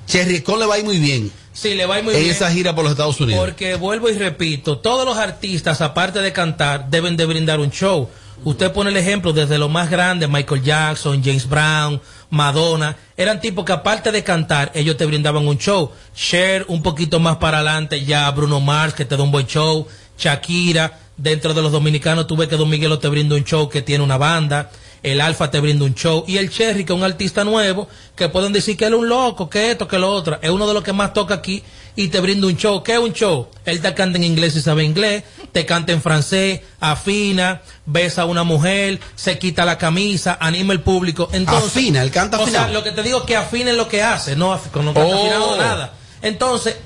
[0.06, 1.30] Cherry Cole le va a ir muy bien.
[1.52, 2.34] Sí, le va a ir muy en bien.
[2.34, 3.44] esa gira por los Estados Unidos.
[3.44, 8.08] Porque vuelvo y repito, todos los artistas, aparte de cantar, deben de brindar un show.
[8.44, 13.64] Usted pone el ejemplo desde lo más grande, Michael Jackson, James Brown, Madonna, eran tipos
[13.64, 15.92] que aparte de cantar, ellos te brindaban un show.
[16.14, 19.86] Cher, un poquito más para adelante, ya Bruno Mars, que te da un buen show.
[20.18, 23.82] Shakira, dentro de los dominicanos, tú ves que Don Miguelo te brinda un show que
[23.82, 24.70] tiene una banda.
[25.02, 26.24] El Alfa te brinda un show.
[26.26, 29.08] Y el Cherry, que es un artista nuevo, que pueden decir que él es un
[29.08, 30.38] loco, que esto, que lo otro.
[30.42, 31.62] Es uno de los que más toca aquí
[31.98, 32.80] y te brinda un show.
[32.84, 33.48] ¿Qué es un show?
[33.64, 38.24] Él te canta en inglés y sabe inglés, te canta en francés, afina, besa a
[38.26, 41.28] una mujer, se quita la camisa, anima el público.
[41.32, 43.88] Entonces, Afina, él canta O sea, lo que te digo es que afina en lo
[43.88, 45.20] que hace, no, af- no canta Oh.
[45.20, 45.92] afinado nada.
[46.22, 46.76] Entonces,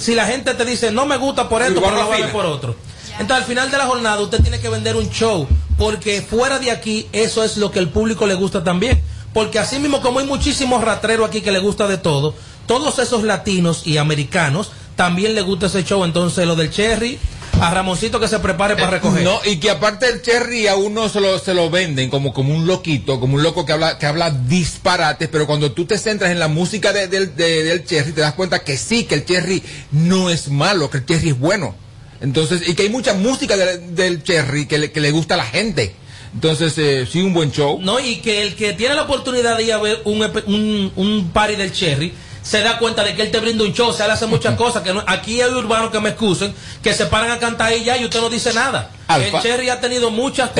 [0.00, 2.14] si la gente te dice, no me gusta por esto, pero lo va a ver
[2.24, 2.32] afina.
[2.32, 2.74] por otro.
[3.18, 5.46] Entonces, al final de la jornada, usted tiene que vender un show,
[5.76, 9.02] porque fuera de aquí, eso es lo que el público le gusta también.
[9.34, 12.34] Porque así mismo como hay muchísimos ratreros aquí que le gusta de todo,
[12.66, 16.04] todos esos latinos y americanos también le gusta ese show.
[16.04, 17.18] Entonces, lo del Cherry,
[17.60, 19.22] a Ramoncito que se prepare para recoger.
[19.24, 22.54] No, y que aparte el Cherry a uno se lo, se lo venden como, como
[22.54, 26.30] un loquito, como un loco que habla, que habla disparates, pero cuando tú te centras
[26.30, 29.24] en la música de- del- de- del Cherry, te das cuenta que sí, que el
[29.24, 31.74] Cherry no es malo, que el Cherry es bueno.
[32.20, 35.44] Entonces, y que hay mucha música del, Cherry que le, que le gusta a la
[35.44, 35.94] gente.
[36.32, 37.78] Entonces, eh, sí, un buen show.
[37.80, 41.30] No, y que el que tiene la oportunidad de ir a ver un, un, un
[41.32, 42.12] party del Cherry
[42.44, 44.82] se da cuenta de que él te brinda un show, sea, él hace muchas cosas.
[44.82, 47.96] que no- Aquí hay urbanos que me excusen, que se paran a cantar y ya
[47.96, 48.90] y usted no dice nada.
[49.08, 49.38] Alfa.
[49.38, 50.50] El Cherry ha tenido muchas,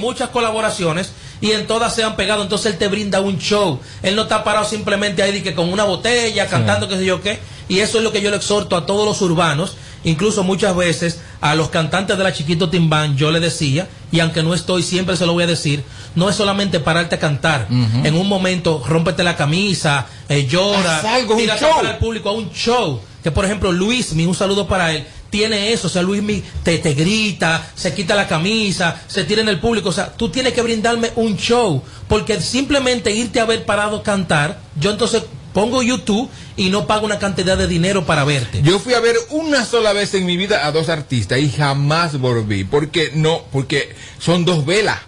[0.00, 2.42] muchas colaboraciones y en todas se han pegado.
[2.42, 3.80] Entonces él te brinda un show.
[4.02, 7.38] Él no está parado simplemente ahí que con una botella, cantando qué sé yo qué.
[7.68, 9.76] Y eso es lo que yo le exhorto a todos los urbanos.
[10.04, 14.42] Incluso muchas veces a los cantantes de la Chiquito Timbán yo le decía, y aunque
[14.42, 15.84] no estoy, siempre se lo voy a decir,
[16.14, 17.68] no es solamente pararte a cantar.
[17.70, 22.50] En un momento, rómpete la camisa, eh, llora, algo, tírate para el público a un
[22.52, 23.00] show.
[23.22, 25.88] Que por ejemplo, Luismi, un saludo para él, tiene eso.
[25.88, 29.90] O sea, Luismi te, te grita, se quita la camisa, se tira en el público.
[29.90, 31.82] O sea, tú tienes que brindarme un show.
[32.08, 35.22] Porque simplemente irte a ver parado cantar, yo entonces
[35.52, 38.62] pongo YouTube y no pago una cantidad de dinero para verte.
[38.62, 42.18] Yo fui a ver una sola vez en mi vida a dos artistas y jamás
[42.18, 42.64] volví.
[42.64, 44.98] Porque no, porque son dos velas.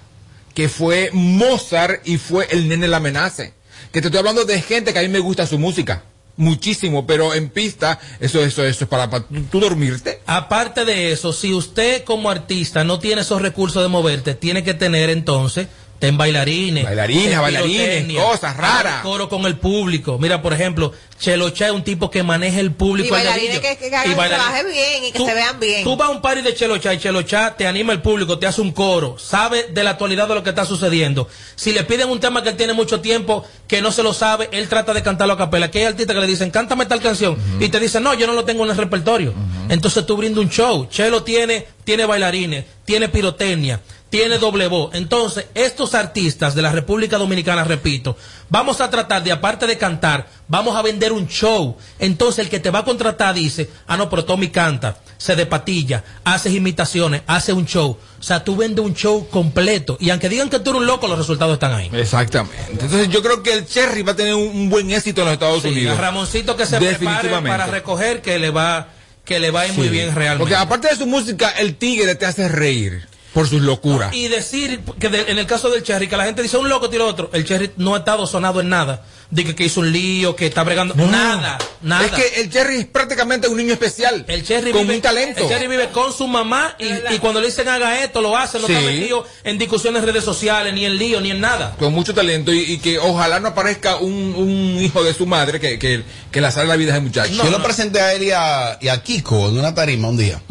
[0.55, 3.45] Que fue Mozart y fue el nene la amenaza.
[3.91, 6.05] Que te estoy hablando de gente que a mí me gusta su música.
[6.37, 10.21] Muchísimo, pero en pista, eso, eso, eso es para, para tú dormirte.
[10.27, 14.73] Aparte de eso, si usted como artista no tiene esos recursos de moverte, tiene que
[14.73, 15.69] tener entonces
[16.03, 19.03] ten bailarines, Bailarines, ten bailarines, cosas raras.
[19.03, 20.19] coro con el público.
[20.19, 23.61] Mira, por ejemplo, Chelo Cha es un tipo que maneja el Y público al bailarines
[23.61, 25.85] que, que hagan Y un bailarines- trabaje bien y que Tú- se vean bien.
[25.85, 28.37] Tú vas a un party de Chelo Cha y Chelo Cha te anima el público,
[28.41, 31.29] te hace un coro, sabe de la actualidad de lo que está sucediendo.
[31.55, 34.49] Si le piden un tema que él tiene mucho tiempo, que no se lo sabe,
[34.51, 35.71] él trata de cantarlo a capela.
[35.71, 37.39] Que hay artistas que le dicen, cántame tal canción.
[37.61, 39.33] Y te dicen, no, yo no lo tengo en el repertorio.
[39.69, 40.89] Entonces tú brindas un show.
[40.91, 43.81] Chelo tiene, tiene bailarines, tiene pirotecnia,
[44.13, 44.95] tiene doble voz.
[44.95, 48.15] Entonces, estos artistas de la República Dominicana, repito,
[48.51, 51.79] vamos a tratar de, aparte de cantar, vamos a vender un show.
[51.99, 55.47] Entonces, el que te va a contratar dice, ah, no, pero Tommy canta, se de
[55.47, 57.97] patilla, haces imitaciones, hace un show.
[58.21, 59.97] O sea, tú vendes un show completo.
[59.99, 61.89] Y aunque digan que tú eres un loco, los resultados están ahí.
[61.95, 62.67] Exactamente.
[62.71, 65.63] Entonces yo creo que el Cherry va a tener un, buen éxito en los Estados
[65.63, 65.97] Sí, Unidos.
[65.97, 68.89] Ramoncito que se prepare para recoger, que le va,
[69.25, 70.41] que le va a ir muy bien realmente.
[70.41, 74.15] Porque aparte de su música, el tigre te hace reír por sus locuras.
[74.15, 76.91] Y decir que de- en el caso del Cherry, que la gente dice un loco
[76.91, 79.05] tira otro, el Cherry no ha estado sonado en nada.
[79.31, 80.95] Dice que hizo un lío, que está bregando.
[80.95, 82.05] Nada, nada.
[82.05, 84.27] Es que el Cherry es prácticamente un niño especial.
[84.29, 85.41] El Cherry con vive, un talento.
[85.43, 88.59] El Cherry vive con su mamá y, y cuando le dicen haga esto, lo hace.
[88.59, 88.75] No Sí.
[88.75, 91.75] está metido en discusiones en redes sociales, ni en lío, ni en nada.
[91.79, 95.59] Con mucho talento y, y que ojalá no aparezca un, un hijo de su madre
[95.59, 97.33] que, que, que le salga la vida a ese muchacho.
[97.33, 100.43] yo lo presenté a él y a, y a Kiko en una tarima un día.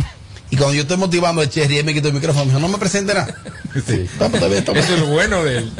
[0.52, 2.45] Y cuando yo estoy motivando a Cherry, él me quitó el micrófono.
[2.45, 3.36] Me dijo, no me presente nada.
[3.74, 4.02] Sí.
[4.02, 4.84] Estamos, está bien, estamos.
[4.84, 5.72] Eso es lo bueno de él.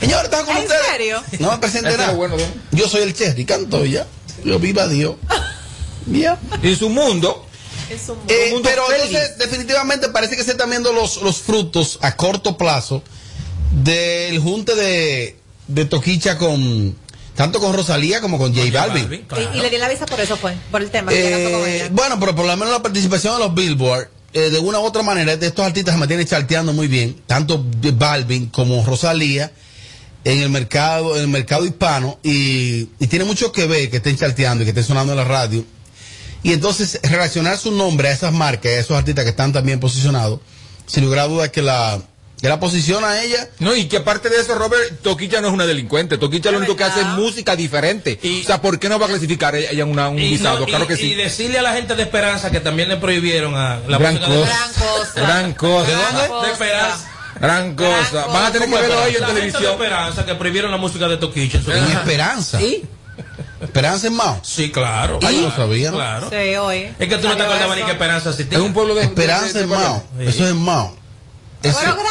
[0.00, 0.82] Señor, estaba con ¿En ustedes.
[0.90, 1.22] serio?
[1.38, 2.08] No me presente nada.
[2.08, 2.50] lo bueno de él.
[2.72, 4.04] Yo soy el Cherry, canto ya.
[4.44, 5.14] Yo viva Dios.
[6.06, 6.38] Ya.
[6.62, 7.46] En su mundo,
[7.88, 9.04] Es un Eh, mundo pero feliz.
[9.14, 13.02] entonces, definitivamente parece que se están viendo los, los frutos a corto plazo
[13.84, 15.36] del junte de,
[15.68, 16.96] de Toquicha con
[17.34, 19.24] tanto con Rosalía como con J Balvin.
[19.54, 21.10] Y, y le di la visa por eso fue, por el tema.
[21.10, 21.88] que ella cantó con Eh, ella.
[21.92, 25.02] bueno, pero por lo menos la participación de los Billboard, eh, de una u otra
[25.02, 27.64] manera, de estos artistas se mantienen charteando muy bien, tanto
[27.94, 29.50] Balvin como Rosalía,
[30.24, 34.16] en el mercado, en el mercado hispano, y, y tiene mucho que ver que estén
[34.18, 35.64] charteando y que estén sonando en la radio.
[36.42, 40.40] Y entonces relacionar su nombre a esas marcas, a esos artistas que están también posicionados,
[40.86, 42.00] sin lugar a dudas que la,
[42.40, 45.54] que la posición a ella no, y que aparte de eso, Robert, Toquicha no es
[45.54, 46.16] una delincuente.
[46.18, 48.18] Toquicha lo único que hace es música diferente.
[48.42, 50.60] o sea, ¿por qué no va a clasificar ella en una- un Y, visado?
[50.60, 51.12] no, claro y- que sí.
[51.12, 54.32] y decirle a la gente de Esperanza que también le prohibieron a la Gran música
[54.32, 55.20] de- cosa.
[55.20, 55.86] Gran cosa.
[55.90, 56.46] ¿De ¿De dónde?
[56.46, 57.06] De Esperanza.
[57.40, 58.26] Gran cosa.
[58.26, 59.08] Van a tener que ¿Cómo verlo Esperanza?
[59.08, 59.62] ellos en La gente televisión.
[59.62, 62.58] de Esperanza que prohibieron la música de Toquicha en su en Esperanza.
[63.62, 64.40] Esperanza en Mao.
[64.42, 65.18] Sí, claro.
[65.22, 65.90] Ay, yo no sabía.
[65.92, 66.30] Claro.
[66.30, 66.90] Sí, hoy.
[66.98, 68.56] Es que tú no te acordabas ni que Esperanza existía.
[68.58, 69.02] Es un pueblo de.
[69.02, 70.04] Esperanza de- en de- Mao.
[70.18, 70.24] Sí.
[70.26, 70.96] Eso es en Mao.
[71.62, 72.06] Eso- Pero gran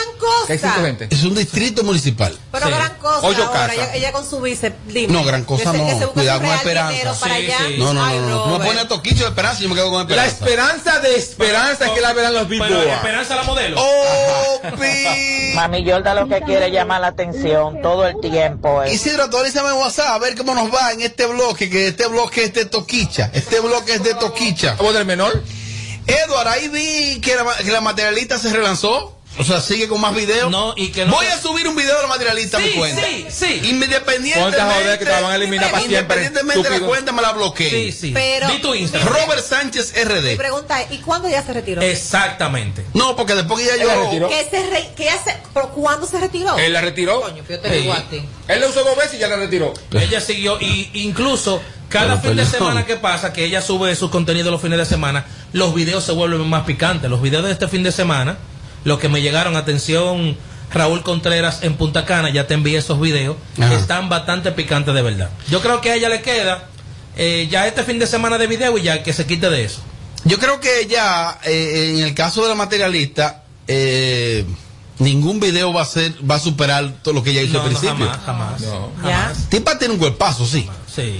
[0.45, 0.85] Que hay cinco cosa.
[0.85, 1.07] gente.
[1.09, 2.37] es un distrito municipal.
[2.51, 2.71] Pero Sí.
[2.73, 3.27] gran cosa.
[3.27, 3.73] Ocho ahora, casas.
[3.73, 4.73] ella, ella con su vice.
[4.87, 5.11] dime.
[5.13, 6.09] No, gran cosa se- no.
[6.11, 7.13] Cuidado con Esperanza.
[7.15, 7.29] Sí,
[7.67, 7.75] sí.
[7.79, 8.43] No, no, Ay, no, no.
[8.43, 10.45] Tú me pones a Toquicho de Esperanza y yo me quedo con La Esperanza.
[10.45, 12.87] esperanza de esperanza es que la verán los Pero Billboard.
[12.89, 13.77] Esperanza la modelo.
[13.81, 14.61] Oh,
[15.55, 18.83] Mami Yorda lo que quiere es llamar la atención todo el tiempo.
[18.83, 18.93] eh.
[18.93, 22.45] Isidro, actualízame en WhatsApp a ver cómo nos va en este bloque, que este bloque
[22.45, 23.29] es de Toquicha.
[23.33, 24.75] Este bloque es de Toquicha.
[24.75, 25.41] ¿Voz del menor?
[26.07, 29.18] Edward, ahí vi que la, que la materialista se relanzó.
[29.37, 30.51] O sea, sigue con más videos.
[30.51, 32.73] No, y que no Voy a subir un video de la materialista a mi Sí,
[32.77, 33.01] cuenta.
[33.05, 33.61] sí, sí.
[33.69, 34.39] Independientemente.
[34.41, 37.21] Ponte a joder que te van a eliminar para siempre, Independientemente de la cuenta, me
[37.21, 37.69] la bloqueé.
[37.69, 38.11] Sí, sí.
[38.13, 39.13] Pero- Di tu Instagram.
[39.13, 40.35] Robert Sánchez Mi RD.
[40.35, 41.81] pregunta es, ¿y cuándo ella se retiró?
[41.81, 42.85] Exactamente.
[42.93, 44.03] No, porque después que ya Ella yo.
[44.03, 44.27] retiró.
[44.29, 46.57] Que se re- ella se, ¿Pero cuándo se retiró?
[46.57, 47.21] Él la retiró.
[47.21, 48.21] Coño, pero yo te digo a ti.
[48.47, 49.73] Él la usó dos veces y ya la retiró.
[49.93, 54.09] Ella siguió y incluso cada Pero fin de semana que pasa, que ella sube su
[54.09, 57.09] contenido los fines de semana, los videos se vuelven más picantes.
[57.09, 58.37] Los videos de este fin de semana,
[58.83, 60.37] los que me llegaron, atención,
[60.73, 63.73] Raúl Contreras en Punta Cana, ya te envié esos videos, Ajá.
[63.75, 65.29] están bastante picantes de verdad.
[65.49, 66.65] Yo creo que a ella le queda
[67.17, 69.81] eh, ya este fin de semana de video y ya que se quite de eso.
[70.25, 74.45] Yo creo que ya, eh, en el caso de la materialista, eh,
[74.99, 77.71] Ningún video va a ser, va a superar todo lo que ella hizo No, al
[77.73, 78.11] no, principio.
[78.25, 79.01] jamás, jamás.
[79.01, 79.33] ¿Ya?
[79.47, 80.67] Tipa tiene un cuerpazo, sí.
[80.93, 81.17] Sí.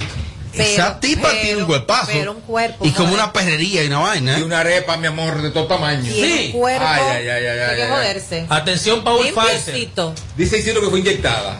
[0.53, 2.09] Esa tipa pero- tiene un cuerpazo.
[2.11, 3.23] pero un cuerpo, y como joder.
[3.23, 4.35] una perrería y una vaina.
[4.37, 4.39] ¿eh?
[4.39, 6.11] Y una arepa, mi amor, de todo tamaño.
[6.11, 6.85] Un cuerpo.
[6.87, 8.45] Ay, ay, ay, ay, joderse.
[8.49, 9.89] Atención, Paul Pfizer.
[10.35, 11.59] Dice Isidro que fue inyectada.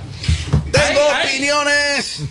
[0.72, 2.22] Tengo opiniones.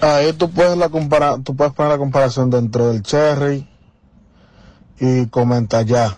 [0.00, 3.66] Ahí tú puedes, la compara tú puedes poner la comparación dentro del cherry
[5.00, 6.16] y comenta ya.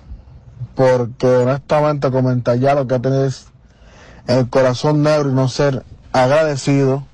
[0.74, 3.46] Porque honestamente comenta ya lo que tienes
[4.26, 7.06] el corazón negro y no ser agradecido.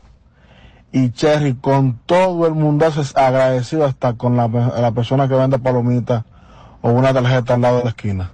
[0.96, 5.58] Y Cherry con todo el mundo es agradecido hasta con la, la persona que vende
[5.58, 6.22] palomitas
[6.82, 8.30] o una tarjeta al lado de la esquina.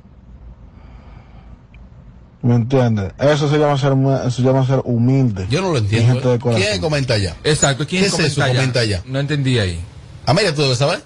[2.42, 3.12] ¿Me entiendes?
[3.18, 3.94] Eso se llama ser,
[4.30, 5.46] se llama ser humilde.
[5.48, 6.12] Yo no lo entiendo.
[6.12, 6.38] gente de.
[6.56, 7.34] ¿Quién comenta ya?
[7.44, 8.42] Exacto, ¿quién ¿Qué es eso?
[8.42, 9.00] comenta, ya.
[9.06, 9.82] No entendí ahí.
[10.26, 11.02] Amelia, ¿tú debes saber?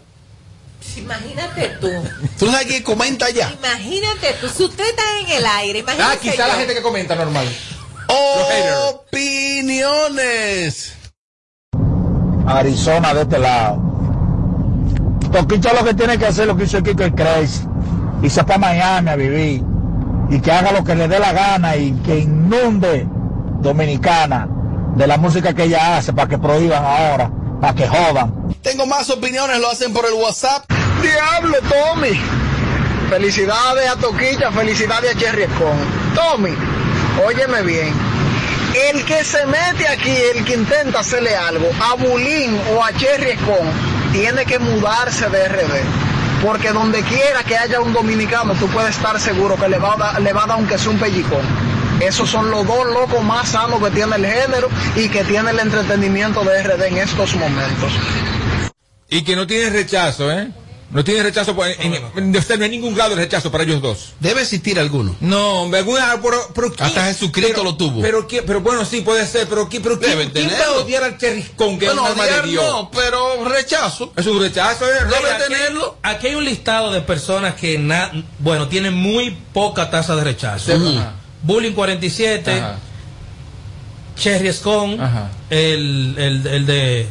[0.96, 1.88] Imagínate tú.
[2.36, 3.52] ¿Tú sabes quién comenta ya?
[3.52, 4.48] Imagínate tú.
[4.48, 6.16] Si usted está en el aire, imagínate.
[6.16, 7.46] Ah, quizá la gente que comenta normal.
[9.12, 10.94] Opiniones.
[12.46, 13.82] Arizona de este lado.
[15.32, 17.66] Toquicha lo que tiene que hacer lo que hizo el Kiko el Crazy.
[18.22, 19.62] Y se fue a Miami a vivir.
[20.30, 23.06] Y que haga lo que le dé la gana y que inunde
[23.60, 24.48] Dominicana
[24.94, 27.30] de la música que ella hace para que prohíban ahora,
[27.60, 28.54] para que jodan.
[28.62, 30.64] Tengo más opiniones, lo hacen por el WhatsApp.
[31.02, 32.20] Diablo, Tommy.
[33.10, 35.76] Felicidades a Toquilla, felicidades a Cherry Con.
[36.14, 36.54] Tommy,
[37.26, 38.13] óyeme bien.
[38.90, 43.36] El que se mete aquí, el que intenta hacerle algo a Bulín o a Cherry
[43.36, 46.42] Con, tiene que mudarse de RD.
[46.42, 49.96] Porque donde quiera que haya un dominicano, tú puedes estar seguro que le va a
[49.96, 51.40] dar, le va a dar aunque sea un pellicón.
[52.00, 55.60] Esos son los dos locos más sanos que tiene el género y que tiene el
[55.60, 57.92] entretenimiento de RD en estos momentos.
[59.08, 60.50] Y que no tiene rechazo, ¿eh?
[60.94, 63.64] No tiene rechazo, por- en, en- o sea, no hay ningún grado de rechazo para
[63.64, 64.12] ellos dos.
[64.20, 65.14] Debe existir alguno.
[65.20, 68.00] No, alguna, pero, pero ¿quién- Hasta Jesucristo pero- lo tuvo.
[68.00, 71.02] Pero, ¿quién- pero bueno, sí, puede ser, pero, ¿quién, pero ¿quién, quién va a odiar
[71.04, 72.64] al cherriscón que Bueno, es un de Dios?
[72.64, 74.12] no, pero rechazo.
[74.16, 74.92] Es un rechazo, ¿eh?
[75.00, 75.98] Debe Aquí- tenerlo.
[76.02, 80.76] Aquí hay un listado de personas que, na- bueno, tienen muy poca tasa de rechazo.
[80.78, 81.14] Sí, ajá.
[81.42, 82.78] Bullying 47, Ajá.
[84.16, 85.28] Cherry Scone, Ajá.
[85.50, 87.06] el, el, el de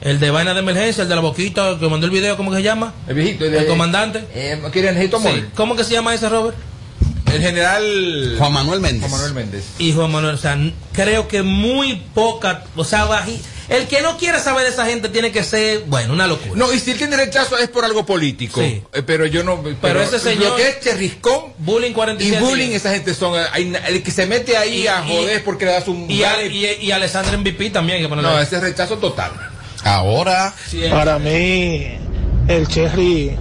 [0.00, 2.50] el de vaina de emergencia, el de la boquita, el que mandó el video, ¿cómo
[2.50, 2.94] que se llama?
[3.08, 3.44] El viejito.
[3.44, 4.24] El comandante.
[4.34, 5.10] Eh, ¿Quiere Sí.
[5.14, 5.32] Amor?
[5.54, 6.56] ¿Cómo que se llama ese, Robert?
[7.32, 8.36] El general...
[8.38, 9.00] Juan Manuel Méndez.
[9.00, 9.64] Juan Manuel Méndez.
[9.78, 10.56] Y Juan Manuel, o sea,
[10.92, 15.08] creo que muy poca, o sea, baji- el que no quiere saber de esa gente
[15.08, 16.52] tiene que ser, bueno, una locura.
[16.54, 18.60] No, y si él tiene rechazo es por algo político.
[18.60, 18.80] Sí.
[18.94, 19.60] Eh, pero yo no.
[19.82, 22.44] Pero, ese señor- Lo que es cherriscón Bullying y 47.
[22.44, 23.34] bullying, esa gente son.
[23.52, 26.08] hay el que se mete ahí Y- a y- joder porque le das un.
[26.08, 28.30] Y, y, y Alessandra MVP también hay que ponerle.
[28.30, 29.32] no, ese es rechazo total.
[29.86, 30.52] Ahora.
[30.90, 31.86] Para mí,
[32.48, 33.36] el Cherry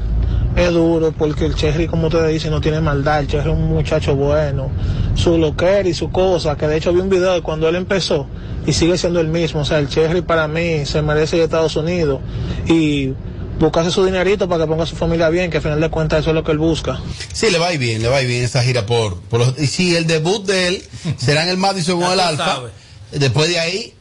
[0.56, 3.20] es duro porque el Cherry, como ustedes dicen, no tiene maldad.
[3.20, 4.70] El Cherry es un muchacho bueno.
[5.16, 8.28] Su loquer y su cosa, que de hecho vi un video de cuando él empezó
[8.66, 9.62] y sigue siendo el mismo.
[9.62, 12.22] O sea, el Cherry para mí se merece ir a Estados Unidos
[12.68, 13.14] y
[13.60, 16.20] buscarse su dinerito para que ponga a su familia bien, que al final de cuentas
[16.20, 17.00] eso es lo que él busca.
[17.34, 19.40] Sí, le va a ir bien, le va a ir bien esa gira por, por
[19.40, 20.84] los, y si el debut de él
[21.18, 22.64] será en el Madison con el Alfa,
[23.12, 23.94] después de ahí,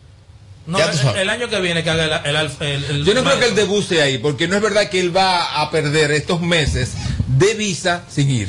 [0.67, 3.47] No, el, año que viene que haga el, el, el- el- Yo no creo que
[3.47, 6.93] el debut sea ahí, porque no es verdad que él va a perder estos meses
[7.27, 8.49] de visa sin ir.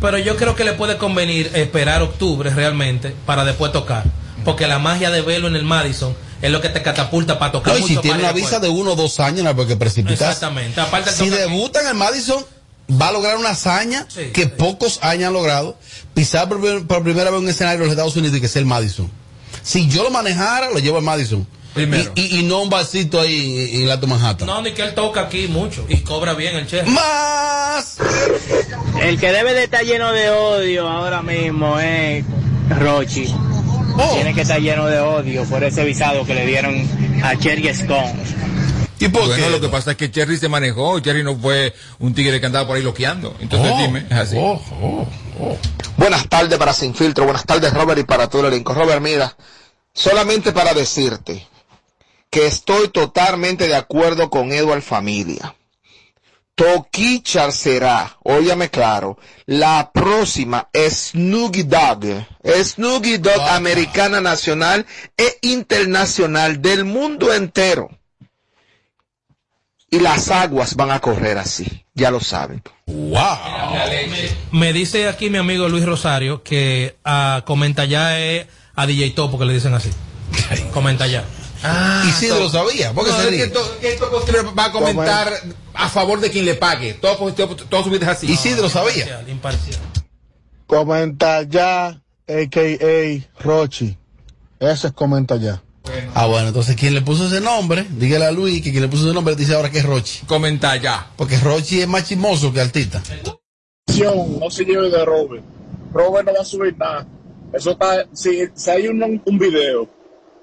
[0.00, 4.04] Pero yo creo que le puede convenir esperar octubre realmente para después tocar.
[4.44, 7.72] Porque la magia de verlo en el Madison es lo que te catapulta para tocar.
[7.72, 9.76] No, y si tiene una visa de uno o dos años, no hay por qué
[9.76, 10.24] precipitarse.
[10.24, 10.78] Exactamente.
[10.78, 12.44] Aparte Si debuta en el Madison,
[13.00, 15.78] va a lograr una hazaña Sí, que pocos hayan logrado,
[16.12, 18.66] pisar por, por primera vez un escenario de los Estados Unidos y que sea el
[18.66, 19.10] Madison.
[19.62, 21.46] Si yo lo manejara, lo llevo al Madison.
[21.74, 22.12] Primero.
[22.14, 24.46] Y, y- y no un vasito ahí en, Alto Manhattan.
[24.46, 26.88] No, ni que él toca aquí mucho y cobra bien el Cherry.
[26.88, 27.96] Más.
[29.02, 32.24] El que debe de estar lleno de odio ahora mismo es
[32.78, 33.26] Rochi.
[33.96, 34.14] Oh.
[34.14, 36.88] Tiene que estar lleno de odio por ese visado que le dieron
[37.24, 38.14] a Cherry Scone.
[39.00, 39.50] ¿Y por Bueno, qué?
[39.50, 42.66] lo que pasa es que Cherry se manejó, Cherry no fue un tigre que andaba
[42.68, 43.36] por ahí loqueando.
[43.40, 44.36] Entonces Oh, dime, es así.
[44.38, 45.08] oh, oh.
[45.96, 48.74] Buenas tardes para Sin Filtro, buenas tardes Robert y para todo el elenco.
[48.74, 49.36] Robert, mira,
[49.92, 51.46] solamente para decirte
[52.30, 55.54] que estoy totalmente de acuerdo con Edward Familia.
[56.54, 66.84] Toquichar será, óyame claro, la próxima Snoogie Dog, Snoogie Dog americana nacional e internacional del
[66.84, 67.90] mundo entero.
[69.94, 72.62] Y las aguas van a correr así, ya lo saben.
[72.86, 73.38] Wow.
[74.52, 79.38] Me dice aquí mi amigo Luis Rosario que a comenta ya es a DJ Topo
[79.38, 79.90] que le dicen así.
[80.72, 81.24] Comenta ya.
[82.08, 83.38] y sí lo sabía, porque No, se es ríe.
[83.44, 85.32] que, to- que esto siempre va a comentar
[85.74, 86.94] a favor de quien le pague.
[86.94, 88.30] Todo, todo, todo su vida es así.
[88.32, 89.22] Y sí lo sabía.
[89.28, 89.78] Imparcial, imparcial.
[90.66, 91.86] Comenta ya,
[92.28, 93.42] a.k.a.
[93.42, 93.96] Rochi.
[94.60, 95.62] Ese es comenta ya.
[96.14, 99.04] Ah, bueno, entonces quien le puso ese nombre, dígale a Luis que quien le puso
[99.04, 100.24] ese nombre dice ahora que es Rochi.
[100.26, 101.10] Comenta ya.
[101.16, 103.02] Porque Rochi es más chismoso que artista.
[104.40, 105.44] No se lleve de Robert.
[105.92, 107.06] Robert no va a subir nada.
[107.52, 109.88] Eso está, si, si hay un, un video,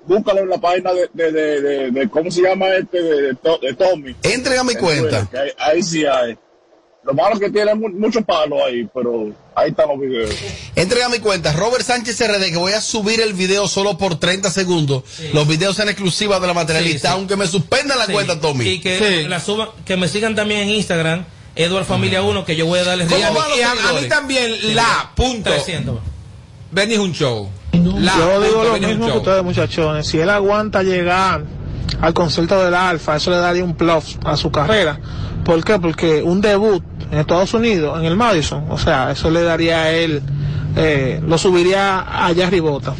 [0.06, 3.02] búscalo en la página de, de, de, de- de- ¿cómo se llama este?
[3.02, 4.16] De, de To- de Tommy.
[4.24, 5.26] Entrega mi En cuenta.
[5.26, 6.38] Twitter, que ahí, ahí sí hay.
[7.04, 10.30] Lo malo es que tiene mu- muchos palos ahí, pero ahí están los videos.
[10.76, 14.52] Entrega mi cuenta, Robert Sánchez RD, que voy a subir el video solo por 30
[14.52, 15.04] segundos.
[15.34, 17.20] Los videos son exclusivas de la materialista, Sí, sí.
[17.20, 18.12] aunque me suspendan la Sí.
[18.12, 18.68] cuenta, Tommy.
[18.68, 21.26] Y que la suban, que me sigan también en Instagram,
[21.56, 24.76] Edward Familia 1, que yo voy a darles Y a, mí, a- a mí también,
[24.76, 25.50] la, punto.
[25.50, 26.00] 300.
[26.72, 27.50] Benny es un show.
[27.74, 30.06] La, Yo digo punto, lo mismo que ustedes, muchachones.
[30.08, 31.44] Si él aguanta llegar
[32.00, 35.00] al concierto del Alfa, eso le daría un plus a su carrera.
[35.44, 35.80] ¿Por qué?
[35.80, 39.92] Porque un debut en Estados Unidos, en el Madison, o sea, eso le daría a
[39.92, 40.22] él,
[40.76, 42.94] eh, lo subiría allá ribota.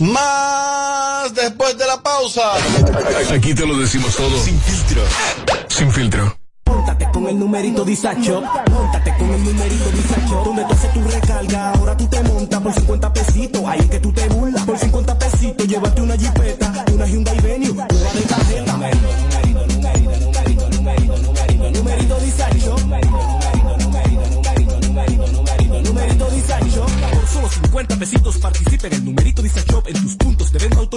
[0.00, 2.42] Más después de la pausa.
[3.34, 4.38] Aquí te lo decimos todo.
[4.38, 5.02] Sin filtro.
[5.68, 6.36] Sin filtro.
[6.64, 8.42] Póntate con el numerito Disacho.
[8.66, 10.42] Póntate con el numerito Disacho.
[10.44, 13.62] Donde tú haces tu recarga, ahora tú te montas por 50 pesitos.
[13.66, 14.64] Ahí es que tú te burlas.
[14.64, 14.99] Por 50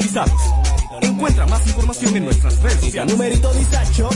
[0.03, 0.41] autorizados.
[1.01, 3.13] Encuentra más información en nuestras redes sociales.
[3.13, 4.09] Numerito Disacho.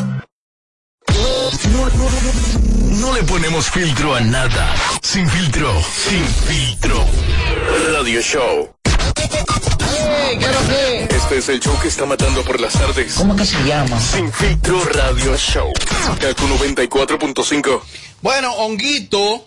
[2.99, 4.75] No le ponemos filtro a nada.
[5.01, 5.71] Sin filtro.
[5.81, 7.05] Sin filtro.
[7.93, 8.69] Radio Show.
[11.09, 13.13] Este es el show que está matando por las tardes.
[13.15, 13.99] ¿Cómo que se llama?
[13.99, 15.71] Sin filtro Radio Show.
[16.19, 17.81] Kaku 94.5.
[18.21, 19.43] Bueno, Honguito,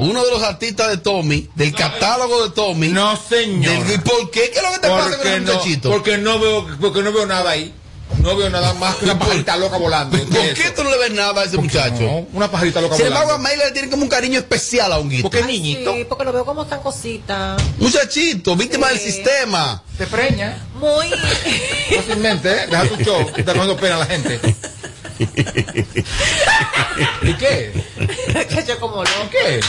[0.00, 2.88] uno de los artistas de Tommy, del catálogo de Tommy.
[2.88, 3.84] No, señor.
[3.84, 4.50] Del- ¿Y por qué?
[4.50, 5.90] ¿Qué es lo que te pasa con el no, muchachito?
[5.90, 7.74] porque no veo, porque no veo nada ahí.
[8.18, 10.18] No veo nada más que una pajarita loca volando.
[10.18, 12.02] ¿Por qué tú no le ves nada a ese muchacho?
[12.02, 13.48] no, una pajarita loca Sin embargo, a volando.
[13.48, 15.22] Mayla le tiene como un cariño especial a Honguito.
[15.22, 15.94] Porque es niñito.
[15.94, 17.56] Sí, porque lo veo como tan cosita.
[17.78, 18.94] Muchachito, víctima Sí.
[18.94, 19.82] del sistema.
[19.96, 20.58] Se preña.
[20.74, 21.06] Muy.
[21.96, 22.66] Fácilmente, ¿eh?
[22.68, 23.30] Deja tu show.
[23.32, 24.40] Te está cogiendo pena a la gente.
[27.22, 27.72] ¿Y qué?
[28.48, 29.28] que yo como loco.
[29.30, 29.60] ¿Qué?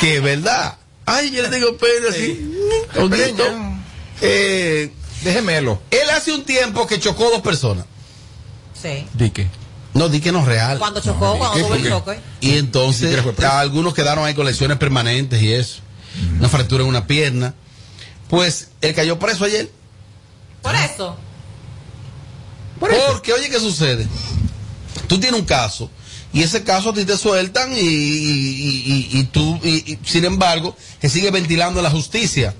[0.00, 0.76] Que verdad.
[1.06, 2.54] Ay, yo le tengo pena así.
[2.96, 3.44] Honguito.
[4.20, 4.92] Eh,
[5.22, 5.80] Déjemelo.
[5.90, 7.86] él hace un tiempo que chocó dos personas.
[8.80, 9.06] Sí.
[9.14, 9.48] ¿Di qué?
[9.94, 10.78] No, di que no es real.
[10.78, 11.62] Cuando chocó, cuando ¿Qué?
[11.64, 11.88] tuvo el ¿Qué?
[11.88, 12.20] choque.
[12.40, 15.80] Y entonces, algunos quedaron ahí con lesiones permanentes y eso.
[16.38, 17.54] Una fractura en una pierna.
[18.28, 19.68] Pues él cayó preso ayer.
[20.62, 21.16] Por eso.
[23.12, 24.06] Porque, oye, ¿qué sucede?
[25.08, 25.90] Tú tienes un caso
[26.32, 29.58] y ese caso a ti te sueltan y, y- y- y- y tú,
[30.04, 32.54] sin embargo, que sigue ventilando en la justicia.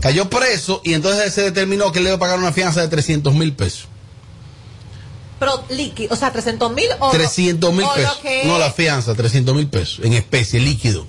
[0.00, 3.52] Cayó preso y entonces se determinó que él debe pagar una fianza de 300 mil
[3.52, 3.86] pesos.
[5.38, 7.10] Pero líquido, o sea, 300 mil o.
[7.10, 8.16] 300 mil pesos.
[8.18, 11.06] que- No, la fianza, 300 mil pesos en especie, líquido.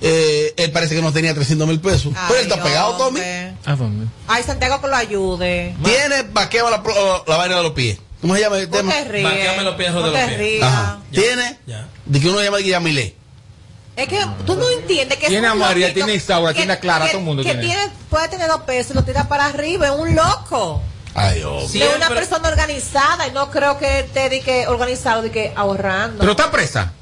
[0.00, 2.12] Eh, él parece que no tenía 300 mil pesos.
[2.14, 3.20] Ay, pero él está pegado, Tommy.
[3.20, 4.08] hombre.
[4.28, 5.74] Ay, Santiago que lo ayude.
[5.82, 7.98] Tiene vaqueo la, la, la vaina de los pies.
[8.20, 8.92] ¿Cómo se llama el tema?
[8.92, 9.22] te.
[9.22, 10.62] Vaqueame los pies, no de los te pies.
[10.62, 10.98] Ajá.
[11.10, 11.58] Tiene.
[12.06, 13.16] De que uno llama de Guillamilé.
[13.96, 16.72] Es que tú no entiendes que es Tiene a María, loquito tiene a Isaura, tiene
[16.74, 17.88] a Clara, que- todo el mundo que tiene.
[18.08, 20.80] puede tener dos pesos y lo tira para arriba, es un loco.
[21.14, 21.72] Ay, Dios.
[21.72, 26.18] de una persona organizada y no creo que esté de que organizado de que ahorrando.
[26.20, 26.92] Pero está presa.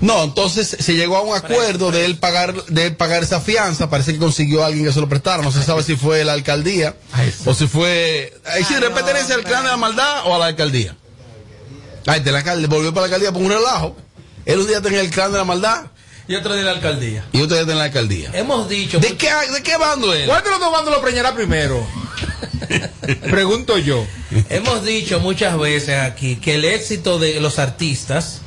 [0.00, 3.90] No, entonces se llegó a un acuerdo de él pagar de él pagar esa fianza.
[3.90, 5.42] Parece que consiguió a alguien que se lo prestara.
[5.42, 6.94] No se sabe si fue la alcaldía
[7.44, 8.32] o si fue.
[8.44, 10.96] Ahí sí, le pertenece al clan de la maldad o a la alcaldía.
[12.06, 13.96] Ay, de la alcalde volvió para la alcaldía por un relajo.
[14.46, 15.86] Él un día tenía el clan de la maldad
[16.26, 17.24] Y otro de la alcaldía.
[17.32, 18.30] y otro día tenía la alcaldía.
[18.34, 19.00] Hemos dicho.
[19.00, 20.26] ¿De qué, de qué bando es?
[20.28, 21.84] ¿Cuál de los dos bandos lo preñará primero?
[23.30, 24.06] Pregunto yo.
[24.48, 28.42] Hemos dicho muchas veces aquí que el éxito de los artistas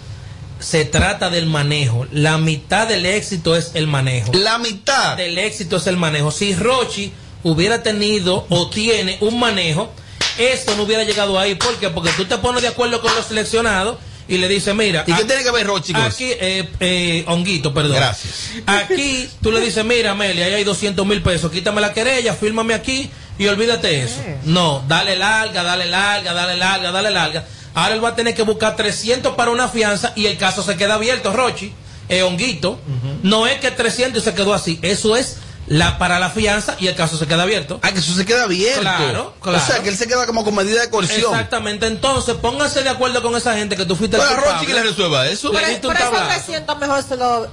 [0.62, 2.08] se trata del manejo.
[2.12, 4.32] La mitad del éxito es el manejo.
[4.34, 6.32] La mitad del éxito es el manejo.
[6.32, 7.12] Si Rochi
[7.44, 9.92] hubiera tenido o tiene un manejo,
[10.38, 11.56] esto no hubiera llegado ahí.
[11.56, 11.90] ¿Por qué?
[11.90, 13.98] Porque tú te pones de acuerdo con los seleccionados
[14.28, 15.04] y le dices, mira.
[15.08, 17.96] ¿Y qué a- tiene que ver Rochi con Aquí, eh, eh, Honguito, perdón.
[17.98, 18.52] Gracias.
[18.66, 22.74] Aquí tú le dices, mira, Amelia, ahí hay 200 mil pesos, quítame la querella, fírmame
[22.74, 24.18] aquí y olvídate eso.
[24.46, 27.46] No, dale larga, dale larga, dale larga, dale larga.
[27.74, 30.76] Ahora él va a tener que buscar 300 para una fianza y el caso se
[30.76, 31.74] queda abierto, Rochi,
[32.10, 32.80] eh, Honguito.
[33.24, 36.88] No es que 300 y se quedó así, eso es la para la fianza y
[36.88, 37.80] el caso se queda abierto.
[37.82, 38.82] Ah, que eso se queda abierto.
[38.82, 39.58] Claro, claro.
[39.58, 41.32] O sea, que él se queda como con medida de coerción.
[41.34, 44.60] Exactamente, entonces pónganse de acuerdo con esa gente que tú fuiste el Bueno, culpable.
[44.60, 45.52] Rochi que le resuelva eso.
[45.54, 46.44] Le Por, diste un por esos tablazo.
[46.46, 47.48] 300 mejor se lo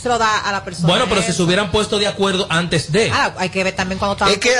[0.00, 0.88] se lo da a la persona.
[0.88, 3.10] Bueno, pero si se hubieran puesto de acuerdo antes de.
[3.12, 4.54] Ah, hay que ver también cuando están Es que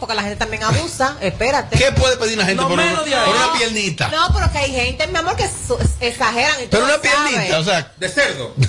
[0.00, 1.16] porque la gente también abusa.
[1.20, 1.76] Espérate.
[1.78, 4.08] ¿Qué puede pedir una gente No, por, menos una, por una piernita?
[4.08, 7.54] No, pero que hay gente, mi amor, que su- exageran y Pero una piernita, sabes.
[7.54, 8.54] o sea, de cerdo.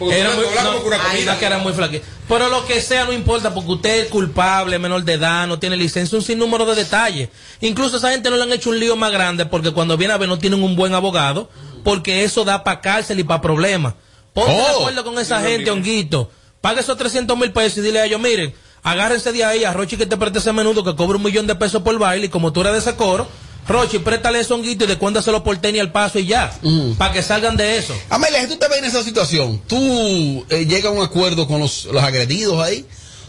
[0.00, 1.38] Era muy, hablamos no, una comida.
[1.38, 2.06] que era muy flaquito.
[2.26, 5.76] Pero lo que sea no importa porque usted es culpable, menor de edad, no tiene
[5.76, 7.28] licencia, un sinnúmero de detalles.
[7.60, 10.14] Incluso a esa gente no le han hecho un lío más grande porque cuando viene
[10.14, 11.50] a ver no tienen un buen abogado
[11.84, 13.94] porque eso da para cárcel y para problemas.
[14.34, 14.78] Ponte de Oh.
[14.80, 16.30] acuerdo con esa gente, honguito.
[16.60, 19.96] Pague esos 300 mil pesos y dile a ellos, miren, agárrense de ahí a Rochi
[19.96, 22.52] que te preste ese menudo que cobra un millón de pesos por baile y como
[22.52, 23.26] tú eres de ese coro,
[23.68, 26.52] Rochi, préstale ese honguito y descuéntaselo por tenis al paso y ya.
[26.98, 27.94] Para que salgan de eso.
[28.10, 31.60] Amelia, si tú te ves en esa situación, ¿tú eh, llegas a un acuerdo con
[31.60, 32.84] los, los agredidos ahí?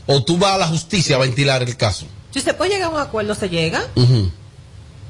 [0.07, 2.05] ¿O tú vas a la justicia a ventilar el caso?
[2.33, 3.83] Si se puede llegar a un acuerdo, se llega.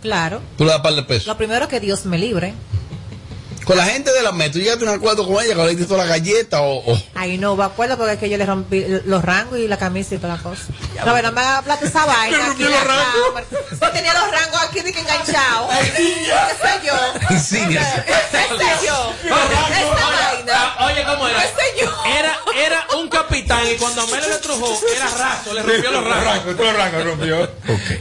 [0.02, 0.42] Claro.
[0.58, 1.28] Tú le das par de pesos.
[1.28, 2.54] Lo primero que Dios me libre.
[3.72, 5.74] Con la gente de la MET, ¿tú llegaste a un acuerdo con ella, con le
[5.74, 6.92] diste la galleta o...?
[6.92, 9.78] o- Ahí no me acuerdo porque es que yo le rompí los rangos y la
[9.78, 10.64] camisa y toda la cosa.
[11.06, 12.52] No, pero no me haga plata esa vaina.
[12.52, 13.46] aquí en la cámara.
[13.82, 15.70] Yo tenía los rangos aquí de que enganchados.
[15.78, 16.94] ¿Qué sé yo?
[17.30, 17.60] ¿Qué sé
[18.86, 19.14] yo?
[19.24, 20.76] Esta vaina.
[20.88, 21.42] Oye, ¿cómo era?
[21.42, 21.92] ¿Qué sé yo?
[22.20, 26.58] Era, era un capitán y cuando Amelio le trujó, era raso, le rompió los rangos.
[26.58, 27.50] Todos los rangos rompió.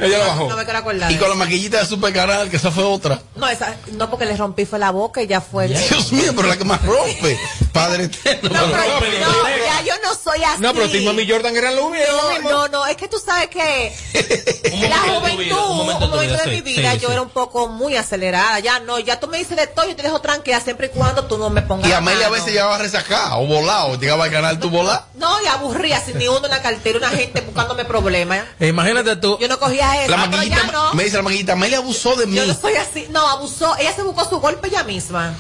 [0.00, 0.48] Ella lo bajó.
[0.48, 1.12] No me quiero acordar.
[1.12, 3.20] Y con la maquillita de Super Canal, que esa fue otra.
[3.36, 5.59] No, esa, no porque le rompí fue la boca y ya fue.
[5.68, 7.38] Dios mío, pero la que más rompe.
[7.72, 8.48] Padre eterno.
[8.50, 10.60] No, pero- no, ya yo no soy así.
[10.60, 12.06] No, pero Tim Mami Jordan era lo mismo.
[12.42, 13.92] No, no, no, es que tú sabes que
[14.88, 16.08] la juventud, un momento,
[16.44, 18.58] de mi vida, yo era un poco muy acelerada.
[18.60, 21.24] Ya no, ya tú me dices de todo, yo te dejo tranquila siempre y cuando
[21.26, 21.88] tú no me pongas.
[21.88, 25.06] Y Amelia a veces llegaba resacada o volado, llegaba al canal tu volá.
[25.14, 28.40] No, y aburría sin ni uno en la cartera, una gente buscándome problemas.
[28.58, 29.38] E imagínate tú.
[29.40, 30.94] Yo no cogía eso, La Ah, pero maquillita, ya no.
[30.94, 32.36] me dice la maquillita, Amelia abusó de mí.
[32.36, 33.06] Yo no soy así.
[33.10, 33.76] No, abusó.
[33.78, 35.34] Ella se buscó su golpe ella misma.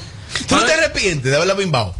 [0.46, 1.94] ¿Tú no te arrepientes de haberla bimbado?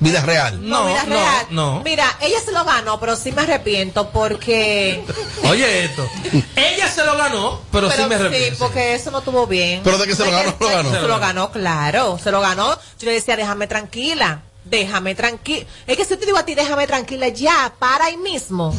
[0.00, 0.60] Vida real.
[0.68, 1.46] No, no, real.
[1.50, 1.82] no.
[1.84, 5.02] Mira, ella se lo ganó, pero sí me arrepiento porque.
[5.44, 6.08] Oye esto.
[6.54, 8.58] Ella se lo ganó, pero, sí me Sí, arrepiento.
[8.60, 9.80] porque eso no estuvo bien.
[9.82, 10.90] ¿Pero de que se lo ganó, lo ganó?
[10.92, 12.18] Se lo ganó, claro.
[12.22, 12.74] Se lo ganó.
[13.00, 14.42] Yo le decía, déjame tranquila.
[14.64, 15.66] Déjame tranquila.
[15.86, 18.72] Es que si yo te digo a ti, déjame tranquila ya, para ahí mismo.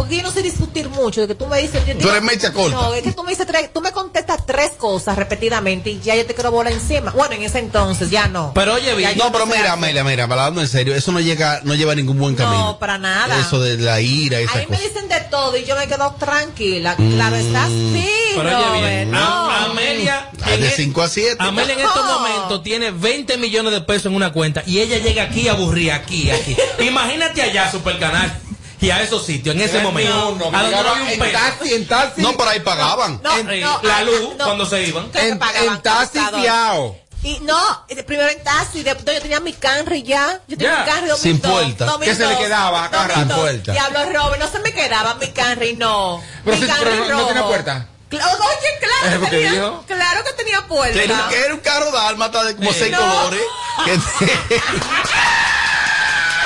[0.00, 1.20] Porque yo no sé discutir mucho.
[1.20, 1.84] De que tú me dices.
[1.86, 2.74] yo Tú eres mecha corta.
[2.76, 6.16] No, es que tú me dices tres, tú me contestas tres cosas repetidamente y ya
[6.16, 7.10] yo te quiero bola encima.
[7.12, 8.52] Bueno, en ese entonces ya no.
[8.54, 9.16] Pero oye, bien.
[9.18, 9.72] No, pero mira.
[9.72, 12.58] Amelia, mira, hablando en serio, eso no llega, no lleva a ningún buen camino.
[12.64, 13.38] No, para nada.
[13.40, 14.92] Eso de la ira y esas Ahí me cosas.
[14.94, 16.96] dicen de todo y yo me quedo tranquila.
[16.96, 18.08] Claro, está así.
[18.34, 19.18] Pero oye bien, no.
[19.18, 21.36] a- Amelia, de e- 5 a 7.
[21.40, 22.20] Amelia en estos No.
[22.20, 26.30] momentos tiene 20 millones de pesos en una cuenta y ella llega aquí aburrida, aquí,
[26.30, 26.56] aquí.
[26.86, 28.32] Imagínate allá, Supercanal,
[28.80, 30.12] y a esos sitios, en ese Era momento.
[30.12, 31.32] ni uno, a donde no había un en peso.
[31.38, 32.22] taxi, en taxi.
[32.22, 33.20] No, por ahí pagaban.
[33.22, 34.44] No, En- no, la ah, luz, no.
[34.44, 35.10] cuando se iban.
[35.14, 36.96] En, pagaban en taxi fiao.
[37.22, 40.40] Y no, eh, primero en taxi, después yo tenía mi Camry ya.
[40.48, 40.84] Yo tenía Ya.
[40.84, 41.20] mi Camry 2002.
[41.20, 41.84] Sin puerta.
[41.84, 43.20] 2002, ¿Qué se le quedaba a cada rato?
[43.20, 43.36] 2002.
[43.50, 43.72] Sin puerta.
[43.72, 46.22] Diablo, Robert, no se me quedaba mi Camry, no.
[46.46, 47.86] Pero, mi si- pero no, no tiene puerta.
[48.10, 49.84] Cla- Oye, claro ¿Es que, tenía, dijo?
[49.86, 51.00] claro que tenía puerta.
[51.02, 52.78] Era, un- era un carro dálmata de como Sí.
[52.80, 52.98] seis No.
[52.98, 53.40] colores.
[53.84, 53.92] Que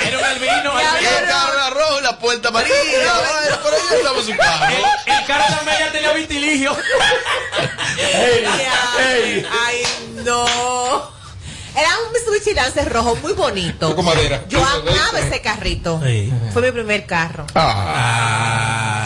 [0.07, 2.77] Era un albino, el carro era rojo y la puerta amarilla.
[3.97, 4.67] Estaba su carro.
[5.07, 5.45] El, el carro
[5.93, 6.77] tenía vitiligio.
[8.99, 9.83] Ay, ay,
[10.25, 11.15] no.
[11.77, 13.97] Era un Mitsubishi Lancer rojo muy bonito.
[13.97, 14.45] Con madera.
[14.49, 16.01] Yo amaba ese carrito.
[16.05, 16.33] Sí.
[16.53, 17.47] Fue mi primer carro.
[17.55, 19.03] Ah,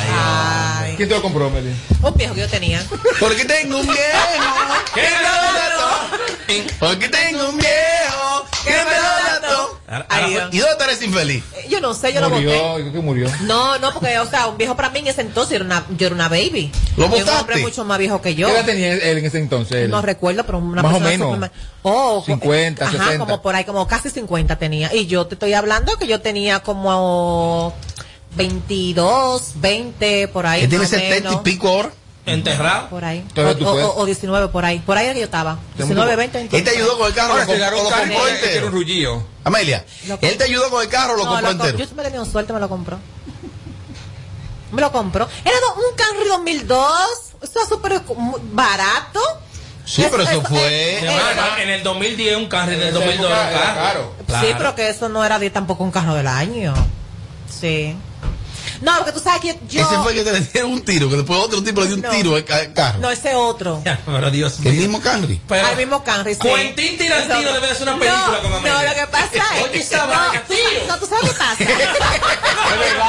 [0.82, 0.94] Ay.
[0.96, 1.74] ¿Quién te lo compró, Meli?
[2.03, 2.84] Un viejo que yo tenía.
[3.20, 4.28] porque tengo un viejo
[4.94, 6.68] que me lo.
[6.78, 9.27] Porque tengo un viejo que me lo dató.
[9.91, 10.49] Ahora-.
[10.53, 11.43] ¿Y dónde eres infeliz?
[11.57, 12.28] Eh, Yo no sé, yo lo.
[12.28, 13.30] Murió, creo que murió.
[13.43, 16.07] No, no, porque, o sea, un viejo para mí en ese entonces era una, yo
[16.09, 16.70] era una baby.
[16.99, 18.49] ¿Lo Y un hombre mucho más viejo que yo.
[18.49, 19.84] ¿Qué edad tenía él en ese entonces?
[19.84, 19.91] él?
[19.91, 21.28] No recuerdo, pero una Más o persona menos.
[21.28, 21.51] superma-
[21.82, 23.18] Oh, 50, ajá, 60.
[23.18, 24.95] como por ahí, como casi 50 tenía.
[24.95, 27.72] Y yo te estoy hablando que yo tenía como
[28.36, 30.62] 22, 20, por ahí.
[30.62, 31.41] Que tiene más o 70 y menos.
[31.43, 31.91] pico ahora.
[32.34, 32.88] Enterrado.
[32.88, 33.24] Por ahí.
[33.36, 34.78] O, o- o 19, por ahí.
[34.80, 35.58] Por ahí era que yo estaba.
[35.76, 39.22] 19, 20, Él te ayudó con el carro, Ahora, lo, un carro, compró un rullillo.
[39.44, 41.88] Amelia, Lo él te ayudó con el carro, lo No, compró lo com- entero.
[41.88, 42.98] Yo me tenía suerte, me lo compró.
[44.72, 45.26] Me lo compró.
[45.44, 46.92] Era un Camry 2002.
[47.42, 49.20] Eso es súper mu- barato.
[49.86, 50.58] Sí, pero eso fue.
[50.60, 53.74] eh, Hermano, en el 2010 un carro, en el 2002 un era carro.
[53.80, 54.14] caro.
[54.26, 54.46] Claro.
[54.46, 56.74] Sí, pero que eso no era de tampoco un carro del año.
[57.48, 57.96] Sí.
[58.80, 59.82] No, porque tú sabes que yo.
[59.82, 61.96] Ese fue el que te le dieron un tiro, que después otro tipo le dio
[61.96, 62.98] un tiro al ca- al carro.
[63.00, 63.82] No, ese otro.
[63.84, 65.40] Ya, pero Dios El mismo Camry.
[65.48, 66.40] Pero- Al mismo Camry, sí.
[66.40, 68.72] Quentin Tarantino debe de hacer una película no, con Amelia.
[68.72, 69.64] No, lo que pasa es.
[69.64, 70.06] Oye, esa
[70.88, 71.64] no, tú sabes qué pasa.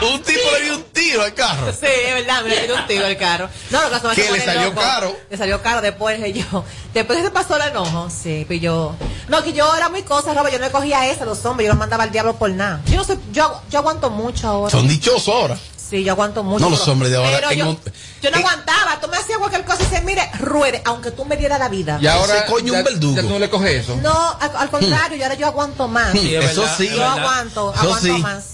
[0.00, 1.72] Un tipo le dio un tiro al carro.
[1.72, 3.48] Sí, es verdad, me le dio un tiro el carro.
[3.70, 4.80] No, lo que pasa es ¿Qué, que le salió loco.
[4.80, 5.16] caro?
[5.28, 6.64] Le salió caro después yo.
[6.94, 8.94] Después que se pasó el enojo, sí, pues yo.
[9.28, 11.66] No, que yo era muy cosa, Robert, yo no le cogía esa a los hombres,
[11.66, 12.80] yo los mandaba al diablo por nada.
[12.86, 14.70] Yo no sé, yo, yo aguanto mucho ahora.
[14.70, 15.58] Son dichosos ahora.
[15.90, 16.62] Sí, yo aguanto mucho.
[16.64, 17.30] No, los hombres de ahora.
[17.38, 17.80] pero en yo, un-
[18.20, 21.36] yo no aguantaba, tú me hacías cualquier cosa y dices, mire, ruede, aunque tú me
[21.38, 21.98] dieras la vida.
[22.00, 22.38] Y ahora.
[22.40, 23.16] Ese coño ya- un verdugo.
[23.16, 23.96] ya tú no le coges eso.
[23.96, 26.12] No, al, al contrario, yo ahora yo aguanto más.
[26.12, 26.84] Sí, es Eso verdad, sí.
[26.86, 27.18] es Yo verdad.
[27.20, 28.22] aguanto, Eso aguanto sí.
[28.22, 28.44] más.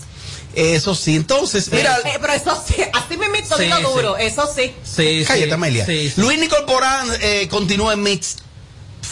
[0.54, 1.16] Eso sí.
[1.16, 1.98] Entonces, mira.
[2.04, 4.72] Eh, pero eso sí, así me mito, Sí, duro, eso sí.
[4.84, 5.84] Sí, Cállate, Amelia.
[6.16, 8.36] Luis Nicole Porán eh, continúa en Mix.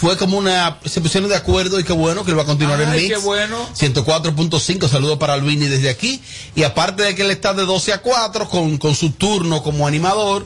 [0.02, 0.78] Fue como una.
[0.84, 3.12] Se pusieron de acuerdo y qué bueno que él va a continuar en Ay, Mix.
[3.14, 3.68] qué bueno.
[3.78, 4.88] 104.5.
[4.88, 6.20] Saludos para Luini desde aquí.
[6.56, 9.86] Y aparte de que él está de 12 a 4 con, con su turno como
[9.86, 10.44] animador.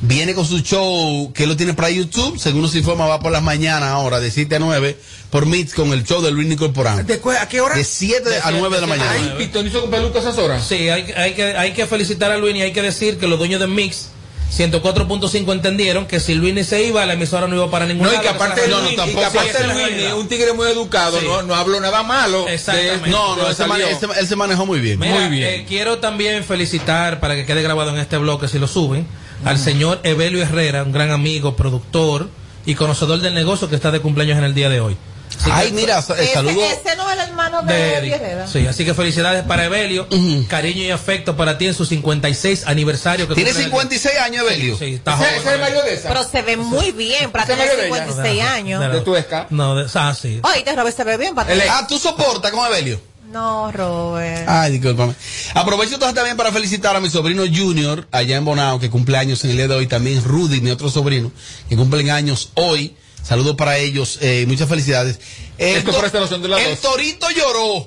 [0.00, 2.38] Viene con su show que lo tiene para YouTube.
[2.38, 4.96] Según nos informa, va por las mañanas ahora, de 7 a 9,
[5.30, 7.04] por Mix con el show de Luis Nicole Porán.
[7.06, 7.74] ¿De cu- ¿A qué hora?
[7.76, 9.10] De 7 a 9 de la mañana.
[9.10, 10.64] Ay, pitonizo con peluca esas horas.
[10.68, 13.38] Sí, hay, hay que, hay que felicitar a Luis y hay que decir que los
[13.40, 14.10] dueños de Mix
[14.50, 18.12] 104.5 entendieron que si Luis se iba, la emisora no iba para ningún No, y
[18.16, 18.22] lado.
[18.22, 21.26] que aparte de no, y que aparte de Luis, un tigre muy educado, Sí.
[21.26, 22.44] no, no habló nada malo.
[22.46, 23.10] de- Exactamente.
[23.10, 24.12] No, no, él se, mane- salió.
[24.18, 24.98] él se- manejó muy bien.
[24.98, 25.48] Mira, Muy bien.
[25.48, 29.06] eh, quiero también felicitar, para que quede grabado en este bloque, si lo suben,
[29.44, 32.28] al señor Evelio Herrera, un gran amigo, productor
[32.66, 34.96] y conocedor del negocio que está de cumpleaños en el día de hoy.
[35.28, 36.64] Así Ay, que- mira, eh, Ese, saludo.
[36.64, 38.46] ese no es el hermano de, de Eddie.
[38.50, 40.06] Sí, así que felicidades para Evelio,
[40.48, 43.28] cariño y afecto para ti en su 56 aniversario.
[43.28, 44.76] Que Tiene cumple el- 56 años, Evelio.
[44.78, 45.34] Sí, está joven.
[45.34, 46.08] ese es el marido de esa.
[46.08, 47.96] Pero se ve muy bien para tener medio de ella.
[48.06, 48.80] 56 años.
[48.80, 49.46] De- De tu esca.
[49.50, 50.40] No, de, ah, sí.
[50.42, 51.68] Oye, te Robert se ve bien para tener...
[51.70, 53.00] Ah, ¿tú soportas con Evelio?
[53.30, 54.48] No, Robert.
[54.48, 55.14] Ay, discúlpame.
[55.54, 59.44] Aprovecho entonces también para felicitar a mi sobrino Junior, allá en Bonao, que cumple años
[59.44, 59.86] en el día de hoy.
[59.86, 61.30] También Rudy, mi otro sobrino,
[61.68, 62.96] que cumplen años hoy.
[63.28, 65.20] Saludos para ellos, eh, muchas felicidades.
[65.58, 66.78] El, Esto por esta noción de las el.
[66.78, 67.86] Torito lloró.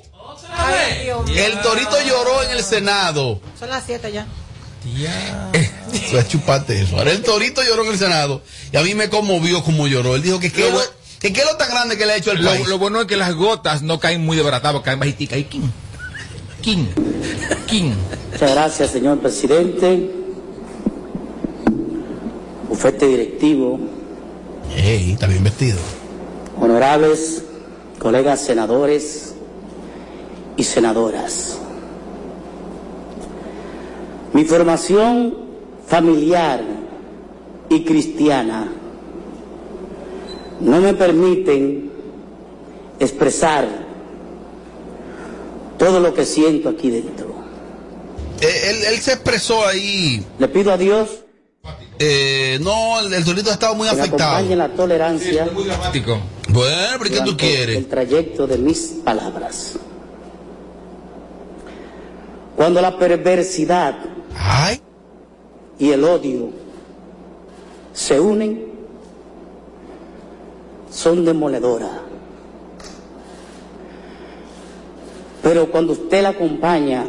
[0.54, 1.08] Ay.
[1.36, 3.40] El Torito lloró en el Senado.
[3.58, 4.26] Son las 7 ya.
[6.10, 6.96] Voy a chuparte eso.
[6.96, 10.14] Ahora el Torito lloró en el Senado y a mí me conmovió como lloró.
[10.14, 10.80] Él dijo que qué Lo- lo,
[11.20, 12.68] que qué es lo tan grande que le ha hecho al Lo, país.
[12.68, 15.38] lo bueno es que las gotas no caen muy desbaratadas, caen bajiticas.
[15.38, 15.68] Y king.
[16.60, 16.86] King.
[17.66, 17.92] King.
[18.32, 20.10] Muchas gracias, señor presidente.
[22.68, 23.78] Bufete directivo,
[24.76, 25.78] Ey, está bien vestido.
[26.60, 27.44] honorables
[27.98, 29.34] colegas senadores
[30.56, 31.58] y senadoras.
[34.32, 35.34] Mi formación
[35.86, 36.62] familiar
[37.68, 38.72] y cristiana
[40.60, 41.90] no me permiten
[42.98, 43.66] expresar
[45.78, 47.32] todo lo que siento aquí dentro.
[48.40, 50.24] Eh, Él, él se expresó ahí.
[50.38, 51.21] Le pido a Dios
[52.04, 54.56] Eh, no, el, el Torito ha estado muy que afectado.
[54.56, 56.18] la tolerancia Muy dramático.
[56.48, 57.76] Bueno, pero ¿y ¿qué tú quieres?
[57.76, 59.74] el trayecto de mis palabras.
[62.56, 63.94] Cuando la perversidad
[64.36, 64.80] Ay,
[65.78, 66.50] y el odio
[67.92, 68.66] se unen,
[70.90, 71.90] son demoledoras.
[75.42, 77.04] Pero cuando usted la acompaña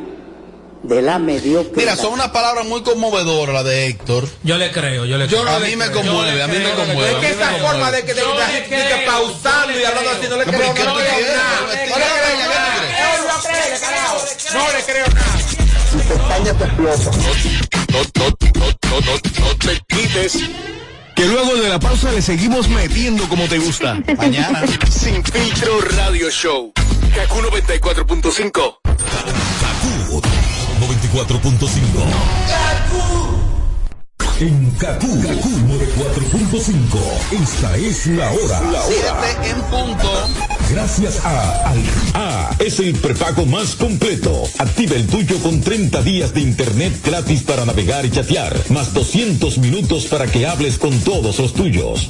[0.83, 4.27] de la mediocridad, mira, son unas palabras muy conmovedoras las de Héctor.
[4.43, 5.49] Yo le creo, yo le Yo creo.
[5.51, 6.01] no A mí me creo.
[6.01, 7.19] conmueve, a mí me Es conmueve.
[7.21, 10.21] que esa forma de que de, Yo la gente creo, pausando yo y hablando creo.
[10.21, 11.61] así, no le creo pero ¿y qué tú no le creo nada.
[11.61, 12.83] No le creo nada.
[12.83, 12.91] ¿qué
[14.51, 15.37] tú No le creo nada.
[17.93, 18.03] No, no,
[18.53, 20.33] no, no, no, no te quites.
[21.15, 23.97] Que luego de la pausa le seguimos metiendo como te gusta.
[24.17, 24.63] Mañana.
[24.89, 26.73] Sin filtro radio show.
[27.15, 28.77] Kaku 94.5.
[31.13, 31.69] 94.5.
[34.39, 37.43] En Kaku, Kaku 94.5.
[37.43, 38.61] Esta es la hora.
[38.71, 39.21] La hora.
[39.21, 40.09] Siete en punto.
[40.71, 41.83] Gracias a Al
[42.15, 44.43] A es el prepago más completo.
[44.57, 49.59] Activa el tuyo con 30 días de internet gratis para navegar y chatear, más 200
[49.59, 52.09] minutos para que hables con todos los tuyos.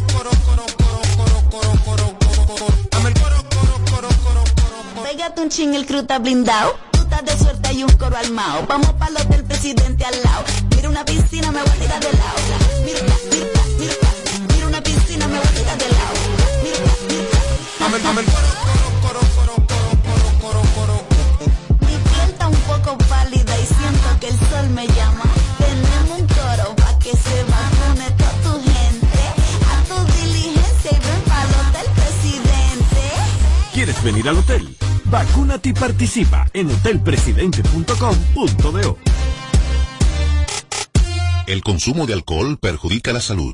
[5.31, 6.77] Pégate un ching, el está blindado.
[6.91, 8.65] Tú estás de suerte, hay un coro armado.
[8.67, 10.43] Vamos para los del presidente al lado.
[10.75, 12.37] Mira una piscina, me voy a tirar de lado.
[12.83, 12.99] Mira,
[13.31, 13.45] mira,
[13.79, 13.93] mira,
[14.53, 16.15] mira una piscina, me voy a tirar de lado.
[16.63, 17.29] Mira, mira.
[21.79, 25.23] Mi piel está un poco pálida y siento que el sol me llama.
[25.59, 29.21] Tenemos un coro pa' que se vacune toda tu gente.
[29.71, 33.01] A tu diligencia y ven para los del presidente.
[33.73, 34.75] ¿Quieres venir al hotel?
[35.11, 38.97] Vacúnate y participa en hotelpresidente.com.do.
[41.47, 43.53] El consumo de alcohol perjudica la salud.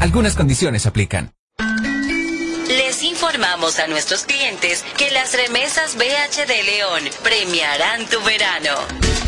[0.00, 1.32] Algunas condiciones aplican.
[2.68, 9.27] Les informamos a nuestros clientes que las remesas BH de León premiarán tu verano.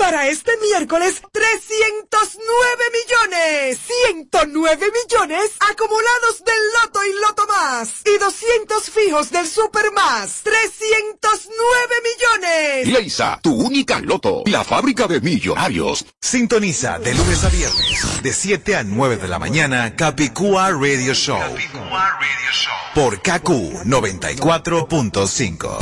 [0.00, 3.78] Para este miércoles, 309 millones,
[4.08, 11.94] 109 millones acumulados del Loto y Loto Más y 200 fijos del Super Más, 309
[12.02, 12.88] millones.
[12.88, 16.06] Leisa, tu única Loto, la fábrica de millonarios.
[16.18, 21.42] Sintoniza de lunes a viernes, de 7 a 9 de la mañana, Capicúa Radio Show.
[22.94, 25.78] Por KQ 94.5.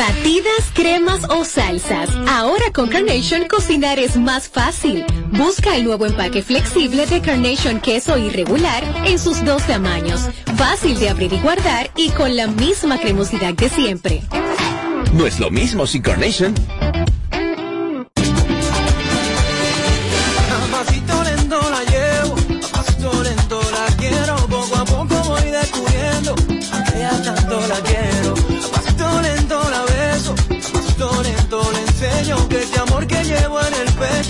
[0.00, 2.08] Batidas, cremas o salsas.
[2.26, 5.04] Ahora con Carnation cocinar es más fácil.
[5.30, 10.22] Busca el nuevo empaque flexible de Carnation queso irregular en sus dos tamaños.
[10.56, 14.22] Fácil de abrir y guardar y con la misma cremosidad de siempre.
[15.12, 16.54] No es lo mismo sin Carnation.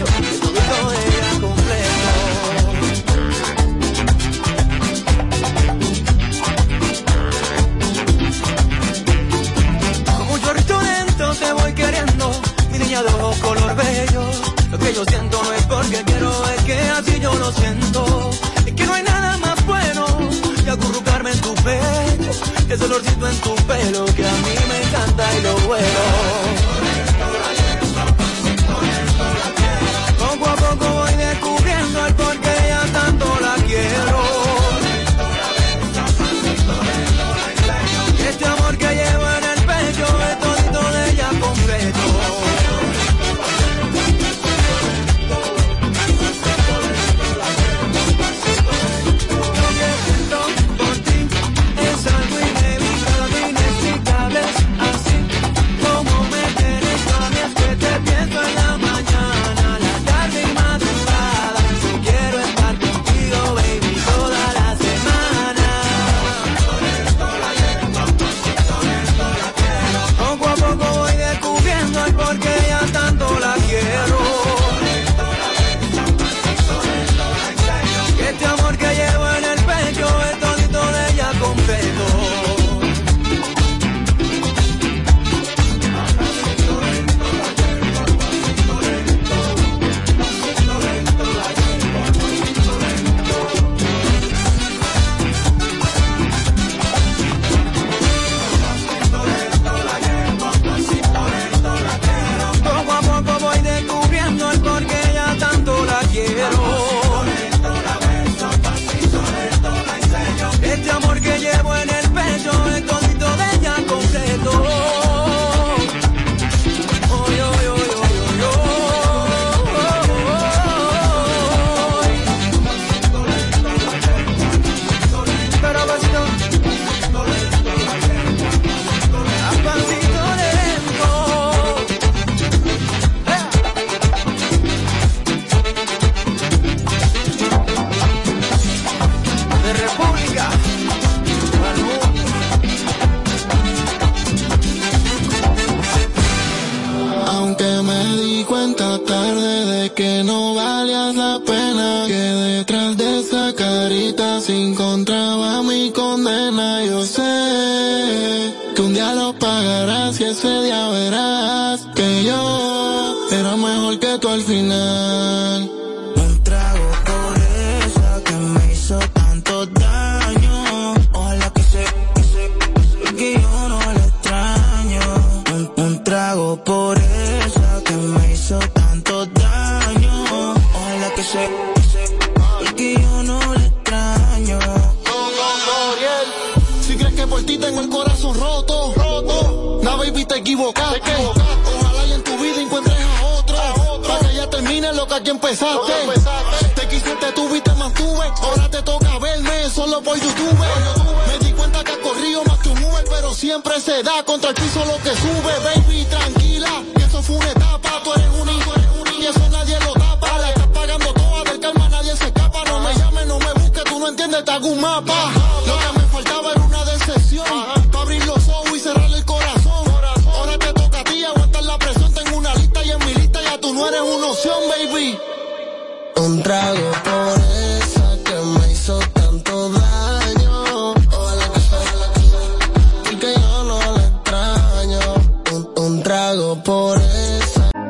[0.05, 1.91] Ella completo.
[11.19, 12.33] Como te voy queriendo,
[12.73, 14.25] mi niña de ojos color bello.
[14.71, 18.31] Lo que yo siento no es porque quiero, es que así yo lo siento.
[18.67, 20.07] Es que no hay nada más bueno
[20.65, 22.31] que acurrucarme en tu pecho,
[22.69, 26.60] ese olorcito en tu pelo que a mí me encanta y lo bueno.